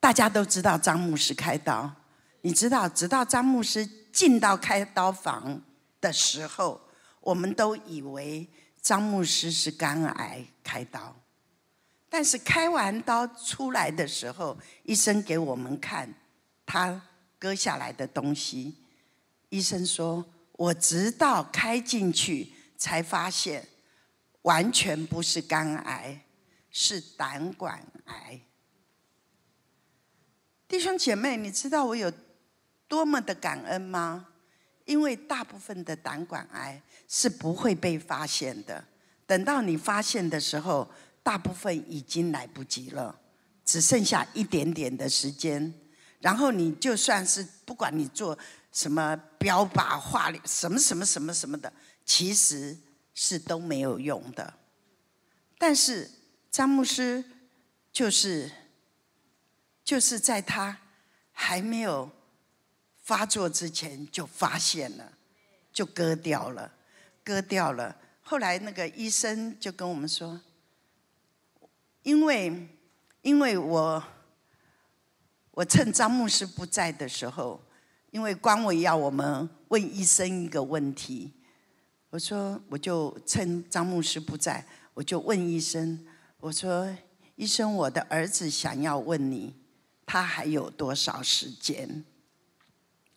[0.01, 1.89] 大家都知道张牧师开刀。
[2.41, 5.63] 你知道，直到张牧师进到开刀房
[6.01, 6.81] 的时候，
[7.21, 8.49] 我们都以为
[8.83, 11.15] 张牧师是肝癌开刀。
[12.09, 16.13] 但是开完刀出来的时候，医生给我们看
[16.65, 17.01] 他
[17.39, 18.75] 割下来的东西。
[19.49, 23.67] 医生说：“我直到开进去才发现，
[24.43, 26.25] 完全不是肝癌，
[26.71, 28.41] 是胆管癌。”
[30.69, 32.13] 弟兄姐妹，你知道我有？
[32.89, 34.29] 多么的感恩吗？
[34.87, 38.83] 因为大部分的胆管癌是不会被发现的，
[39.27, 40.91] 等到你发现的时候，
[41.29, 43.21] 大部分已经来不及了，
[43.63, 45.75] 只剩下一点点的时间。
[46.21, 48.39] 然后你就算是不管你做
[48.73, 51.71] 什么标靶化疗，什么什么什么什么的，
[52.07, 52.75] 其实
[53.13, 54.55] 是都没有用的。
[55.59, 56.11] 但是
[56.51, 57.23] 张牧师
[57.93, 58.51] 就是
[59.85, 60.79] 就是在他
[61.33, 62.11] 还没有。
[63.09, 65.13] 发作之前就发现了，
[65.73, 66.71] 就割掉了，
[67.25, 67.97] 割掉了。
[68.23, 70.39] 后来那个医生就跟我们说，
[72.09, 72.67] 因为
[73.21, 74.03] 因为我
[75.51, 77.63] 我趁张牧师不在的时候，
[78.11, 81.31] 因为官委要我们问医生一个问题，
[82.09, 86.03] 我说我就趁张牧师不在，我就问医生，
[86.41, 86.89] 我说
[87.37, 89.55] 医生，我的儿子想要问你，
[90.07, 92.07] 他还有多少时间？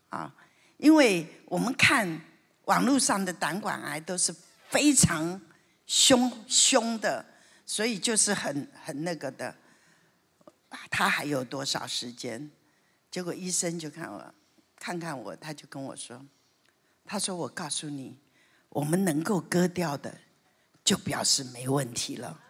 [0.09, 0.35] 啊，
[0.75, 2.19] 因为我们看
[2.65, 4.35] 网络上的胆管癌都是
[4.67, 5.39] 非常
[5.87, 7.25] 凶凶的，
[7.71, 9.55] 所以就是很很那个的。
[10.89, 12.51] 他还有多少时间？
[13.09, 14.33] 结果医生就看我，
[14.77, 16.21] 看看我，他就跟我说
[17.07, 18.19] ：“他说我告诉你，
[18.67, 20.19] 我们能够割掉的，
[20.83, 22.41] 就表示没问题了，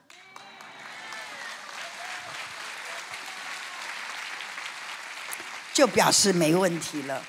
[5.72, 7.24] 就表示没问题了。”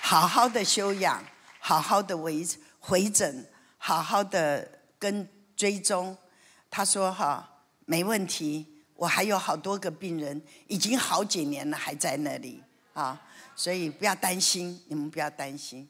[0.00, 1.24] 好好的修养，
[1.58, 2.46] 好好的回
[2.78, 6.16] 回诊，好好的跟追踪。
[6.76, 7.48] 他说：“哈，
[7.84, 12.60] 没问题，我还有好多个病人，已经好几年了，还在那里
[12.94, 13.22] 啊，
[13.54, 15.88] 所以不要担心，你们不要担心。”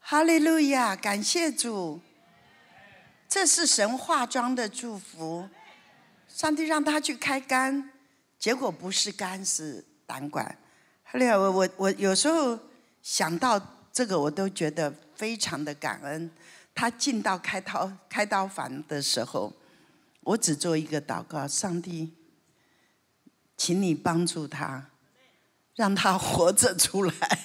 [0.00, 2.00] 哈利路亚，感谢主，
[3.28, 5.46] 这是神化妆的祝福。
[6.26, 7.90] 上帝让他去开肝，
[8.38, 10.46] 结果不是肝，是胆管。
[11.04, 12.58] 哈利，我我我有时候。
[13.00, 13.58] 想到
[13.90, 16.30] 这个，我都觉得非常的感恩。
[16.74, 19.50] 他进到开刀开刀房的时候，
[20.28, 22.12] 我只做一个祷告：上帝，
[23.56, 24.90] 请你帮助他，
[25.74, 27.38] 让他活着出来，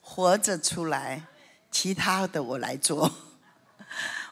[0.00, 1.26] 活着出来。
[1.70, 3.12] 其他的我来做，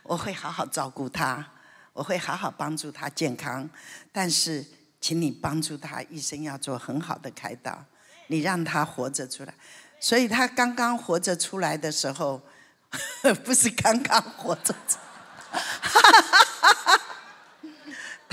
[0.02, 1.52] 我会好好照顾他，
[1.92, 3.68] 我会好好帮助他健康。
[4.11, 4.64] 但是，
[5.00, 7.84] 请你帮助他，医生要做很好的开刀。
[8.28, 9.54] 你让他活着出来，
[10.00, 12.42] 所以他刚刚活着出来的时候，
[13.44, 14.74] 不是刚刚活着，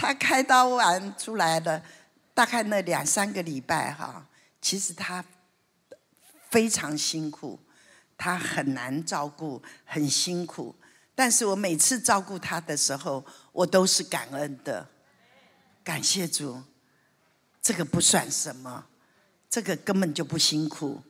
[0.05, 1.81] 他开刀完出来了，
[2.35, 4.23] 大概那两三个礼拜哈，
[4.61, 5.25] 其实他
[6.51, 7.59] 非常辛苦，
[8.15, 10.75] 他很难照顾，很辛苦。
[11.15, 14.87] 但是我每次照顾他的时候，我都是感恩的，
[15.83, 16.61] 感谢主，
[17.59, 18.85] 这个不算什么。
[19.49, 21.01] 这个根本就不辛苦，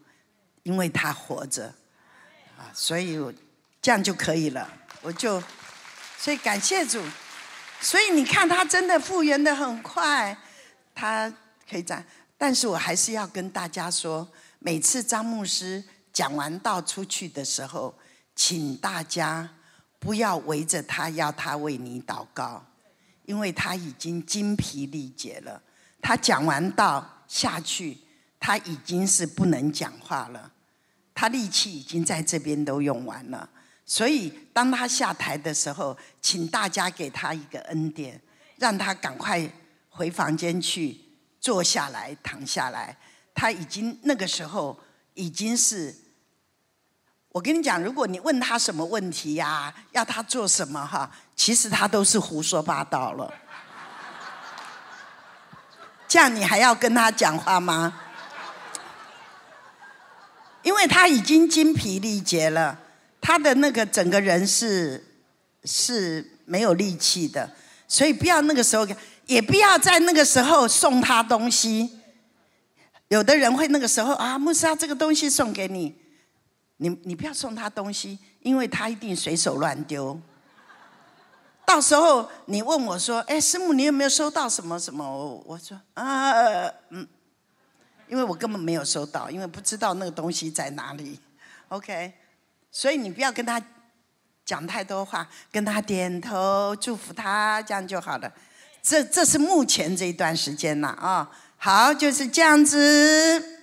[0.64, 1.74] 因为他活着，
[2.58, 3.34] 啊，所以我
[3.82, 4.72] 这样就可以了。
[5.02, 5.43] 我就，
[6.18, 7.04] 所以感谢主。
[7.86, 10.36] 所以你看，他真的复原的很快，
[10.96, 11.32] 他
[11.70, 12.04] 可以这样。
[12.36, 14.28] 但是我还是要跟大家说，
[14.58, 17.96] 每次张牧师讲完道出去的时候，
[18.36, 19.48] 请大家
[20.00, 22.66] 不要围着他要他为你祷告，
[23.26, 25.62] 因为他已经精疲力竭了。
[26.02, 28.00] 他讲完道下去。
[28.38, 30.52] 他已经是不能讲话了，
[31.16, 33.50] 他力气已经在这边都用完了，
[33.86, 38.20] 所以当他下台的时候，请大家给他一个恩典，
[38.58, 39.48] 让他赶快
[39.90, 41.00] 回房间去
[41.40, 42.98] 坐下来躺下来。
[43.34, 44.80] 他已经那个时候
[45.14, 45.94] 已经是，
[47.30, 53.32] 我跟你讲，如果你问他什么问题呀，要他做什么哈，其实他都是胡说八道了。
[56.08, 58.02] 这样你还要跟他讲话吗？
[60.64, 62.80] 因为他已经精疲力竭了，
[63.26, 65.03] 他的那个整个人是
[65.63, 67.49] 是没有力气的，
[67.88, 68.88] 所以不要那个时候，
[69.26, 72.01] 也不要在那个时候送他东西。
[73.07, 75.95] 有的人会那个时候啊，穆斯啊，这个东西送给你，
[76.78, 80.21] 你你不要送他东西，因为他一定随手乱丢。
[81.65, 85.03] 到时候你问我说：“哎，师母，你有没有收到什么什么？”
[85.47, 86.32] 我说：“啊，
[86.89, 87.07] 嗯，
[88.07, 91.19] 因为我根本没有收到，因为不知道那个东西在哪里。
[91.69, 92.13] ”OK，
[92.76, 93.63] 所以你不要跟他
[94.43, 98.30] 讲太多话，跟他点头祝福他，这样就好了。
[98.82, 101.32] 这这是目前这一段时间了啊。
[101.55, 103.61] 好，就是这样子。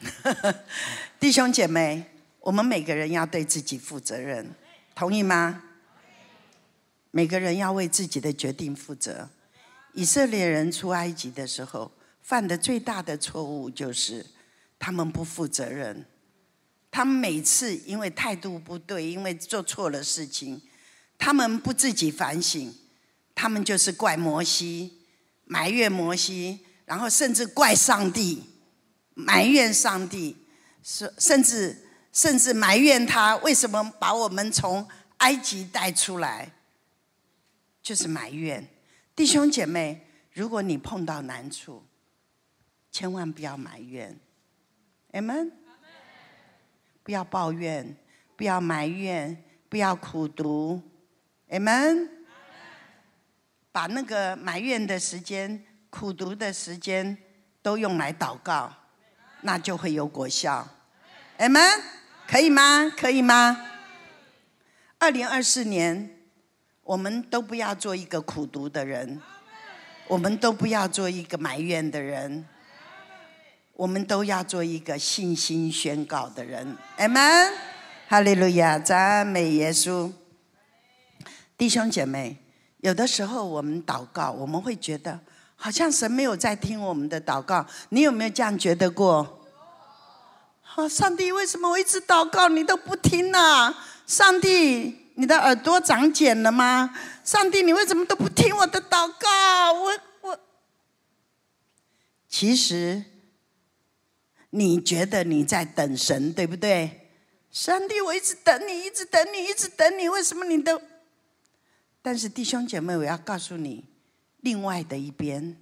[1.20, 2.06] 弟兄姐妹，
[2.40, 4.54] 我们每个人要对自己负责任，
[4.94, 5.64] 同意吗？
[7.10, 9.28] 每个人要为自己的决定负责。
[9.92, 11.92] 以色列人出埃及的时候，
[12.22, 14.24] 犯的最大的错误就是
[14.78, 16.06] 他们不负责任。
[16.92, 20.62] 他们每次因为态度不对，因为做错了事情，
[21.18, 22.72] 他们不自己反省，
[23.34, 25.00] 他们就是怪摩西。
[25.44, 28.42] 埋怨摩西，然后甚至怪上帝，
[29.12, 30.34] 埋怨上帝，
[30.82, 31.76] 甚甚至
[32.10, 34.88] 甚至埋怨他为什么把我们从
[35.18, 36.54] 埃及带出来，
[37.82, 38.66] 就是埋怨。
[39.14, 41.84] 弟兄姐妹，如果你碰到难处，
[42.90, 44.18] 千万不要埋怨
[45.12, 45.50] ，amen，
[47.02, 47.96] 不要抱怨，
[48.36, 49.36] 不要埋怨，
[49.68, 50.80] 不要苦读
[51.50, 52.08] ，amen。
[53.72, 57.16] 把那个埋怨的时间、苦读的时间
[57.62, 58.70] 都用来祷告，
[59.40, 60.68] 那就会有果效。
[61.38, 61.62] 阿门，
[62.28, 62.92] 可以吗？
[62.96, 63.66] 可以吗？
[64.98, 66.18] 二零二四年，
[66.82, 69.20] 我们都不要做一个苦读的人，
[70.06, 72.46] 我们都不要做一个埋怨的人，
[73.82, 76.78] 我们都要做一个信心宣告的人。
[76.98, 77.52] 阿门，
[78.06, 80.08] 哈利路亚，赞美耶稣，
[81.58, 82.36] 弟兄姐妹。
[82.78, 85.18] 有的时候我们祷告，我们会觉得
[85.56, 87.66] 好像神没有在听我们的祷告。
[87.88, 89.40] 你有没有这样觉得过？
[90.76, 93.74] 啊，上帝，为什么我一直祷告你都不听呢？
[94.06, 96.96] 上帝，你的耳朵长茧了吗？
[97.24, 99.72] 上帝，你为什么都不听我的祷告？
[99.72, 100.38] 我我，
[102.28, 103.02] 其实
[104.54, 107.08] 你觉得你在等神，对不对？
[107.50, 110.80] 上帝，我一直等你，一直等你，一直等你，为什么你都？
[112.02, 113.84] 但是弟兄姐妹，我要告诉你，
[114.40, 115.56] 另外的一边，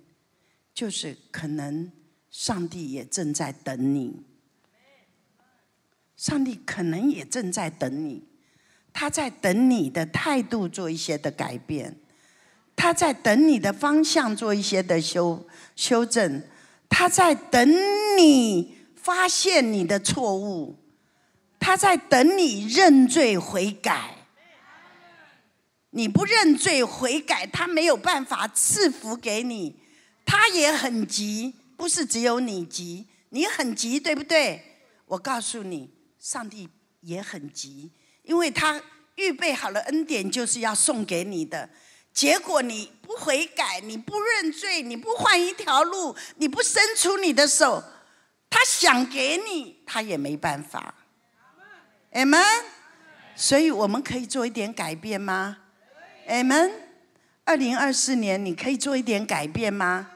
[0.74, 1.92] 就是可能
[2.30, 4.24] 上帝也正在等你。
[6.16, 8.24] 上帝可能也正在等你，
[8.92, 11.96] 他在等你的态度做一些的改变，
[12.74, 16.42] 他在等你的方向做一些的修修正，
[16.88, 17.68] 他在等
[18.18, 18.79] 你
[19.12, 20.78] 发现你的错误，
[21.58, 24.28] 他在等你认罪悔改。
[25.90, 29.80] 你不认罪悔改，他没有办法赐福给你，
[30.24, 34.62] 他也很急，不是只有你急，你很急，对不对？
[35.06, 35.90] 我告诉你，
[36.20, 36.68] 上帝
[37.00, 37.90] 也很急，
[38.22, 38.80] 因为他
[39.16, 41.68] 预备好了恩典，就是要送给你的。
[42.12, 47.82] 结果你不悔改，你不认罪，你不换一条路，你不伸出你的手，
[48.50, 50.94] 他想给你，他也没办法。
[52.12, 52.64] Amen。
[53.36, 55.58] 所以我们可以做一点改变吗
[56.28, 56.72] ？Amen。
[57.44, 60.10] 二零二四年，你可以做一点改变吗？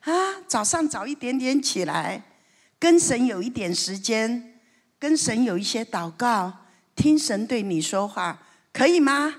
[0.00, 0.12] 啊，
[0.46, 2.22] 早上早一点点起来，
[2.78, 4.60] 跟神有一点时间，
[4.98, 6.52] 跟神有一些祷告，
[6.94, 8.42] 听神对你说话，
[8.72, 9.34] 可以吗？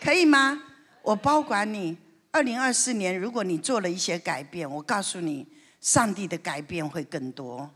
[0.00, 0.62] 可以吗？
[1.02, 1.98] 我包管你。
[2.30, 5.46] 二零二四年，如果你做了一些改变，我告诉你，
[5.84, 7.70] 上帝的改变会更多，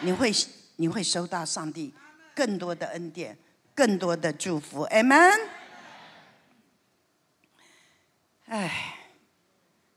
[0.00, 0.30] 你会
[0.76, 1.94] 你会收到上帝
[2.34, 3.38] 更多的恩典，
[3.74, 4.84] 更多的祝福。
[4.88, 5.40] ，Amen。
[8.44, 8.98] 哎，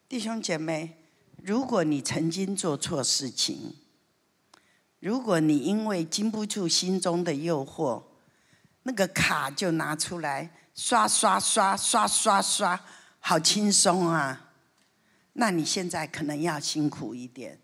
[0.07, 0.95] 弟兄姐妹，
[1.43, 3.75] 如果你曾经做错事情，
[5.01, 8.03] 如果你因为经不住心中的诱惑，
[8.83, 12.79] 那个卡就拿出来刷刷刷刷刷刷，
[13.19, 14.42] 好轻松啊！
[15.33, 17.59] 那你现在可能要辛苦一点，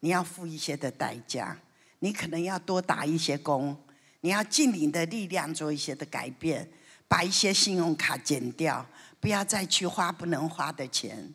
[0.00, 1.58] 你要付一些的代价，
[1.98, 3.76] 你可能要多打一些工，
[4.20, 6.70] 你要尽你的力量做一些的改变，
[7.08, 8.86] 把一些信用卡减掉，
[9.18, 11.34] 不要再去花不能花的钱。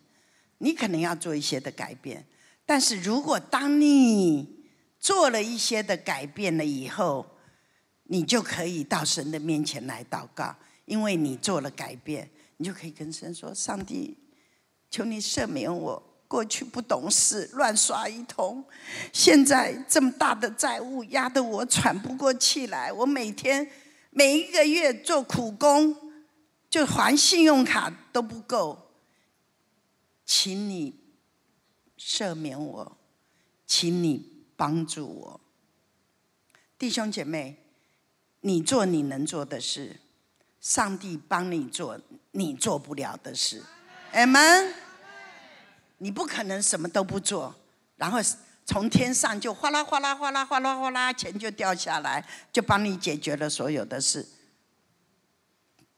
[0.58, 2.24] 你可能要做一些的改变，
[2.64, 4.64] 但是如果当你
[4.98, 7.26] 做了一些的改变了以后，
[8.04, 10.56] 你就可以到神的面前来祷告，
[10.86, 14.16] 因为你做了改变，你就可以跟神说：“上帝，
[14.94, 18.64] 求你赦免我过去不懂事，乱刷一通，
[19.12, 23.68] 现在这么大的债务压得我喘不过气来，我每天
[24.10, 25.96] 每一个月做苦工，
[26.70, 28.92] 就还信用卡都不够。”
[30.24, 30.94] 请你
[31.98, 32.96] 赦免我，
[33.66, 35.40] 请你帮助我，
[36.78, 37.56] 弟兄姐妹，
[38.42, 39.96] 你做你能做的事，
[40.60, 41.98] 上帝帮你做
[42.30, 43.60] 你做不了的事
[44.12, 44.83] ，Amen。
[45.98, 47.54] 你不可能什么都不做，
[47.96, 48.18] 然后
[48.64, 54.26] 从天上就哗啦哗啦哗啦哗啦哗啦钱就掉下来，就帮你解决了所有的事。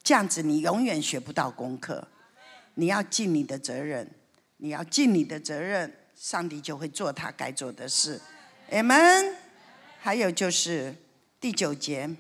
[0.03, 2.09] 这样子你永远学不到功课。
[2.75, 4.11] 你要尽你的责任，
[4.59, 8.21] 你要尽你的责任，上帝就会做他该做的事。
[8.71, 9.35] Amen。
[9.99, 10.95] 还有就是
[11.41, 12.15] 第九节，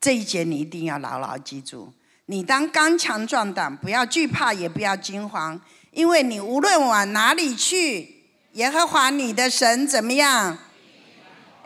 [0.00, 1.92] 这一节你一定要牢牢记住：
[2.26, 5.60] 你当刚强壮胆，不要惧怕，也不要惊慌，
[5.94, 10.58] 因为你无论往哪里去，耶和华你的神怎么样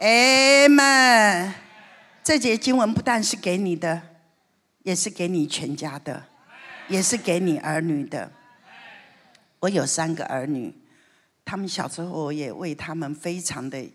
[0.01, 1.53] ？Amen。
[2.23, 4.03] 这节经文不但是给你的，
[4.83, 6.27] 也是给你全家的。
[6.89, 8.33] 也是给你儿女的。
[9.61, 10.75] 我有三个儿女，
[11.45, 13.91] 他们小时候我也为他们非常的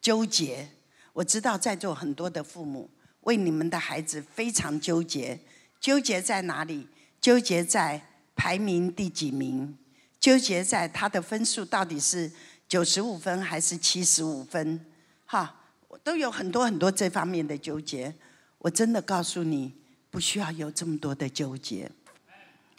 [0.00, 0.68] 纠结。
[1.12, 5.38] 我知道在座很多的父母为你们的孩子非常纠结，
[5.78, 6.88] 纠结在哪里？
[7.20, 8.02] 纠结在
[8.36, 9.76] 排名第几名？
[10.20, 12.30] 纠结在他的分数到底是
[12.68, 14.86] 九十五分还是七十五分？
[15.24, 15.56] 哈，
[15.88, 18.14] 我都有很多很多这方面的纠结。
[18.58, 19.74] 我真的告诉你。
[20.08, 21.90] 不需要有这么多的纠结。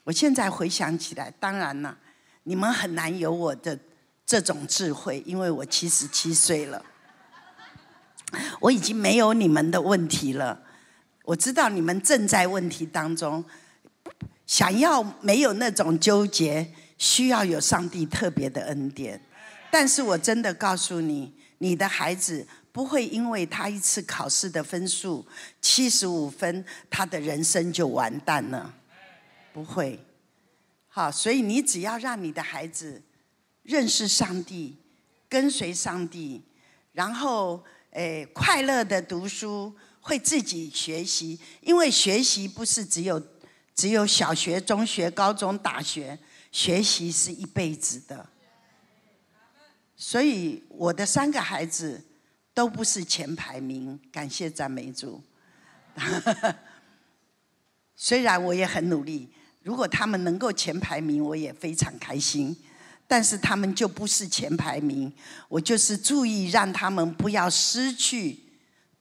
[0.03, 1.95] 我现在回想起来，当然了，
[2.43, 3.77] 你们很难有我的
[4.25, 6.83] 这种智慧，因为我七十七岁了，
[8.59, 10.63] 我已经没有你们的问题了。
[11.25, 13.45] 我知道你们正在问题当中，
[14.47, 19.21] 想要没有那种纠结，需要有上帝特别的恩典。
[19.69, 22.47] 但是我真的告诉你，你的孩子。
[22.69, 25.25] 不会因为他一次考试的分数
[25.59, 28.71] 七十五分，他的人生就完蛋了。
[29.51, 29.99] 不会，
[30.87, 33.01] 好，所以你只要让你的孩子
[33.63, 34.77] 认识上帝，
[35.27, 36.43] 跟随上帝，
[36.91, 41.39] 然后诶快乐的读书，会自己学习。
[41.61, 43.19] 因为学习不是只有
[43.77, 46.19] 只有小学、中学、高中、大学，
[46.51, 48.27] 学习是一辈子的。
[49.95, 52.03] 所以我的三个孩子。
[52.57, 55.21] 都不是前排名，感谢赞美主。
[57.95, 59.29] 虽然我也很努力，
[59.61, 62.57] 如果他们能够前排名，我也非常开心。
[63.07, 65.13] 但是他们就不是前排名，
[65.49, 68.39] 我就是注意让他们不要失去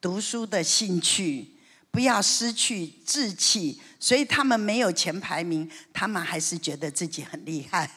[0.03, 1.56] 读书的兴趣，
[1.97, 3.81] 不要失去志气。
[3.99, 7.91] 所以他们没有前排名，他们还是觉得自己很厉害。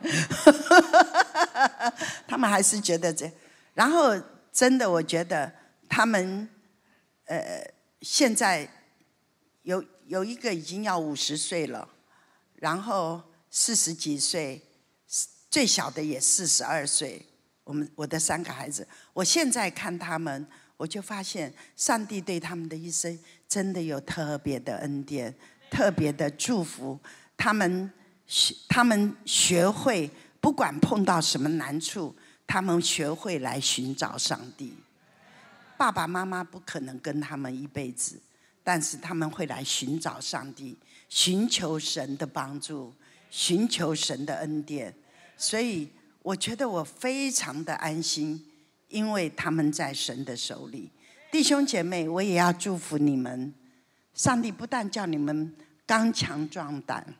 [2.28, 3.28] 他们还是觉得这，
[3.74, 4.16] 然后。
[4.54, 5.50] 真的，我觉得
[5.88, 6.46] 他们，
[7.24, 7.66] 呃，
[8.02, 8.68] 现在
[9.62, 11.88] 有有一个已经要五十岁了，
[12.56, 14.60] 然后四十几岁，
[15.48, 17.26] 最小的也四十二岁。
[17.64, 20.46] 我们我的三个孩子，我现在看他们，
[20.82, 23.16] 我就发现上帝对他们的一生
[23.48, 25.32] 真的有特别的恩典，
[25.70, 26.98] 特别的祝福。
[27.36, 27.88] 他们
[28.26, 30.10] 学，他们学会，
[30.40, 32.12] 不管碰到什么难处。
[32.48, 34.74] 他们学会来寻找上帝，
[35.78, 38.20] 爸爸妈妈不可能跟他们一辈子，
[38.64, 40.76] 但是他们会来寻找上帝，
[41.08, 42.92] 寻求神的帮助，
[43.30, 44.92] 寻求神的恩典。
[45.36, 45.88] 所以
[46.22, 48.44] 我觉得我非常的安心，
[48.92, 50.92] 因为他们在神的手里。
[51.32, 53.52] 弟兄姐妹，我也要祝福你们。
[54.14, 57.14] 上帝不但叫你们刚强壮胆，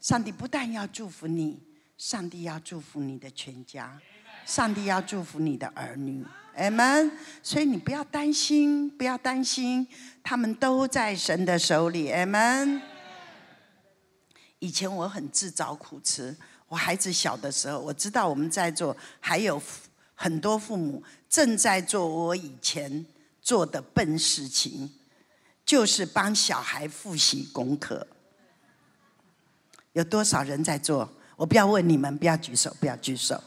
[0.00, 1.60] 上帝不但要祝福你，
[1.98, 4.00] 上帝要祝福你的全家。
[4.46, 6.22] 上帝要祝福你的儿女
[6.56, 7.10] ，Amen。
[7.42, 9.86] 所以你不要担心，不要担心，
[10.22, 12.82] 他们都在神的手里，Amen。
[14.58, 16.36] 以前我很自找苦吃，
[16.68, 19.60] 我孩子小的时候，我知道我们在座还有
[20.14, 23.04] 很多父母正在做我以前
[23.42, 24.90] 做的笨事情，
[25.64, 28.06] 就是帮小孩复习功课。
[29.92, 31.08] 有多少人在做？
[31.36, 33.42] 我不要问你们，不要举手，不要举手。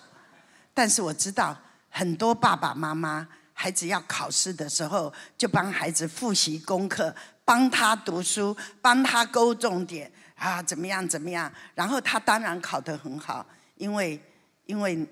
[0.74, 1.58] 但是我知道
[1.90, 7.14] 很多爸爸妈妈孩子要考试的时候，就帮孩子复习功课，
[7.44, 11.52] 帮他读书，帮他勾重点啊，怎么样怎么样？
[11.74, 13.46] 然后他当然考得很好，
[13.76, 14.22] 因为
[14.66, 15.06] 因为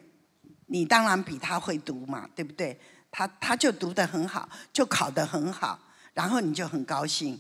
[0.68, 2.80] 你当然比他会读嘛，对不对？
[3.11, 5.80] 他他就读得很好，就考得很好，
[6.13, 7.39] 然后你就很高兴。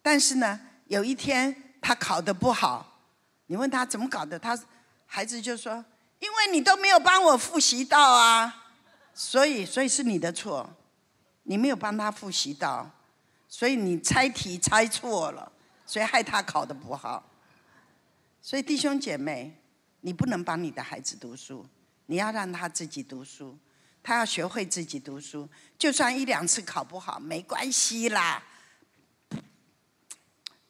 [0.00, 3.00] 但是呢，有一天他考得不好，
[3.46, 4.58] 你问他怎么搞的，他
[5.06, 5.84] 孩子就说
[6.20, 8.66] ：“因为你都没有帮我复习到啊。”
[9.12, 10.70] 所以，所以是你的错，
[11.42, 12.88] 你没有帮他复习到，
[13.48, 15.50] 所以你猜题猜错了，
[15.84, 17.28] 所以害他考得不好。
[18.40, 19.60] 所以弟兄姐妹，
[20.02, 21.66] 你不能帮你的孩子读书，
[22.08, 23.56] 你要让他自己读书，
[24.02, 25.48] 他要学会自己读书，
[25.78, 28.42] 就算一两次考不好，没关系啦，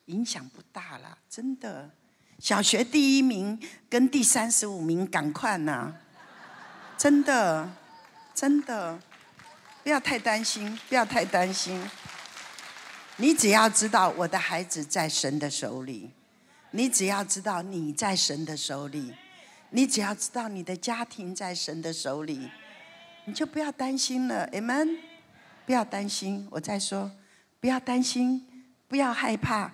[0.05, 1.91] 影响不大啦，真的。
[2.39, 5.97] 小学第一名跟第三十五名赶快呢，
[6.97, 7.73] 真的。
[8.35, 8.97] 真的，
[9.83, 11.91] 不要太担心，不要太担心。
[13.17, 16.13] 你只要知道我的孩子在神的手里，
[16.71, 19.13] 你只要知道你在神的手里，
[19.71, 22.51] 你只要知道你的家庭在神的手里，
[23.27, 24.97] 你就不要担心了，Amen。
[25.67, 27.11] 不要担心，我再说，
[27.61, 28.47] 不要担心，
[28.89, 29.71] 不要害怕。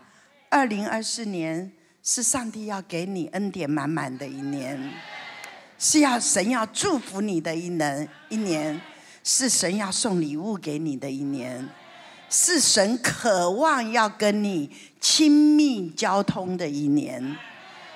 [0.49, 1.70] 二零二四年
[2.03, 4.92] 是上帝要给你恩典满满的一年。
[5.78, 8.80] 是要神要祝福你的一年，一年
[9.22, 11.68] 是神要送礼物给你的一年，
[12.28, 14.70] 是神渴望要跟你
[15.01, 17.36] 亲密交通的一年，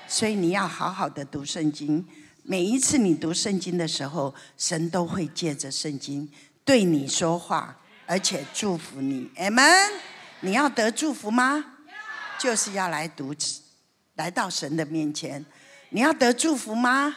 [0.09, 2.05] 所以你要好好的读圣经。
[2.43, 6.29] 每一次你读圣经的时候，神都会借着圣经
[6.65, 9.31] 对你说话，而且祝福你。
[9.37, 9.91] Amen。
[10.41, 11.65] 你要得祝福吗？
[12.39, 13.35] 就是要来读，
[14.15, 15.45] 来到神的面前。
[15.91, 17.15] 你要得祝福吗？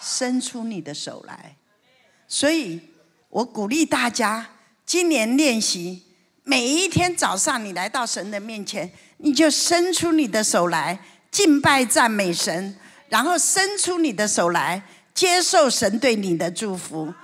[0.00, 1.56] 伸出你的手来，
[2.26, 2.80] 所以
[3.28, 4.50] 我鼓励大家
[4.86, 6.02] 今年练习，
[6.42, 10.98] 每一天早上你来到神的面前，你就伸出你的手来
[11.30, 12.76] 敬拜赞美神，
[13.08, 14.82] 然后伸出你的手来
[15.14, 17.14] 接受神对你的祝福。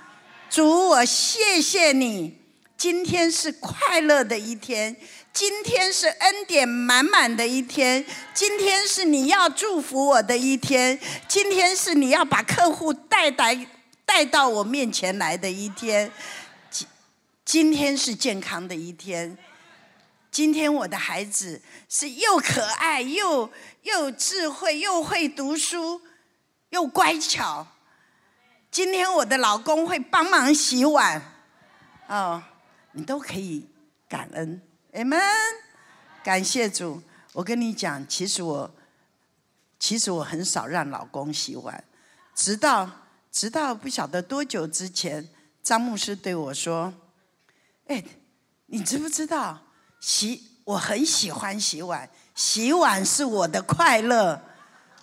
[0.49, 2.37] 主，我谢谢你，
[2.77, 4.95] 今天是快乐的一天。
[5.33, 8.03] 今天是恩典满满的一天，
[8.33, 10.97] 今天是你要祝福我的一天，
[11.27, 13.67] 今天是你要把客户带来
[14.03, 16.11] 带到我面前来的一天，
[16.71, 16.87] 今
[17.45, 19.37] 今天是健康的一天，
[20.31, 23.47] 今天我的孩子是又可爱又
[23.87, 26.01] 又智慧又会读书
[26.69, 27.65] 又乖巧，
[28.69, 31.21] 今天我的老公会帮忙洗碗，
[32.07, 32.43] 哦，
[32.91, 33.65] 你都可以
[34.09, 34.61] 感恩。
[34.91, 35.21] Amen，
[36.21, 37.01] 感谢主。
[37.31, 38.69] 我跟你讲，其实我，
[39.79, 41.81] 其实我很少让老公洗碗，
[42.35, 42.89] 直到
[43.31, 45.29] 直到不晓得多久之前，
[45.63, 46.93] 张牧师对我说
[47.87, 48.03] ：“哎，
[48.65, 49.61] 你知不知道
[50.01, 50.57] 洗？
[50.67, 54.39] 我很喜欢洗碗，洗碗是我的快乐。”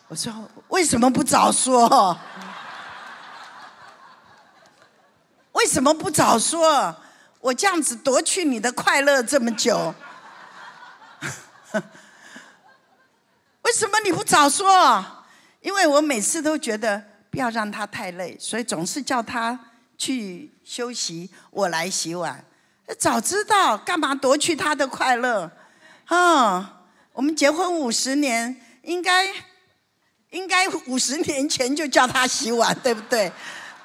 [0.08, 0.32] 我说
[0.68, 2.16] ：“为什么不早说？
[5.52, 6.94] 为什么不早说？”
[7.40, 9.94] 我这样子夺去你的快乐这么久，
[13.62, 15.04] 为什么你不早说？
[15.60, 19.58] 因为我每次都觉得不要让他太累，所以总是叫他
[19.98, 22.42] 去休息，我来洗碗。
[22.98, 25.50] 早知道干嘛夺去他的快乐？
[26.06, 26.83] 啊，
[27.14, 29.26] 我们结婚五十年，应该
[30.32, 33.30] 应该五十年前就叫他洗碗，对不对？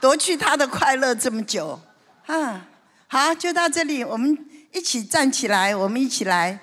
[0.02, 1.80] 夺去他的快乐这么久，
[2.26, 2.66] 啊。
[3.08, 4.36] 好，就到这里，我们
[4.74, 6.60] 一起站起来，我们一起来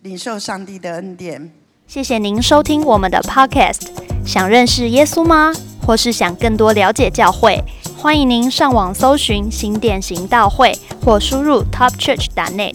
[0.00, 1.52] 领受上帝的恩典。
[1.86, 3.86] 谢谢您收听我们的 Podcast。
[4.26, 5.52] 想认识耶稣吗？
[5.86, 7.62] 或是想更多了解教会？
[7.96, 12.74] 欢迎您上网搜寻新店行道会，或输入 topchurch.net，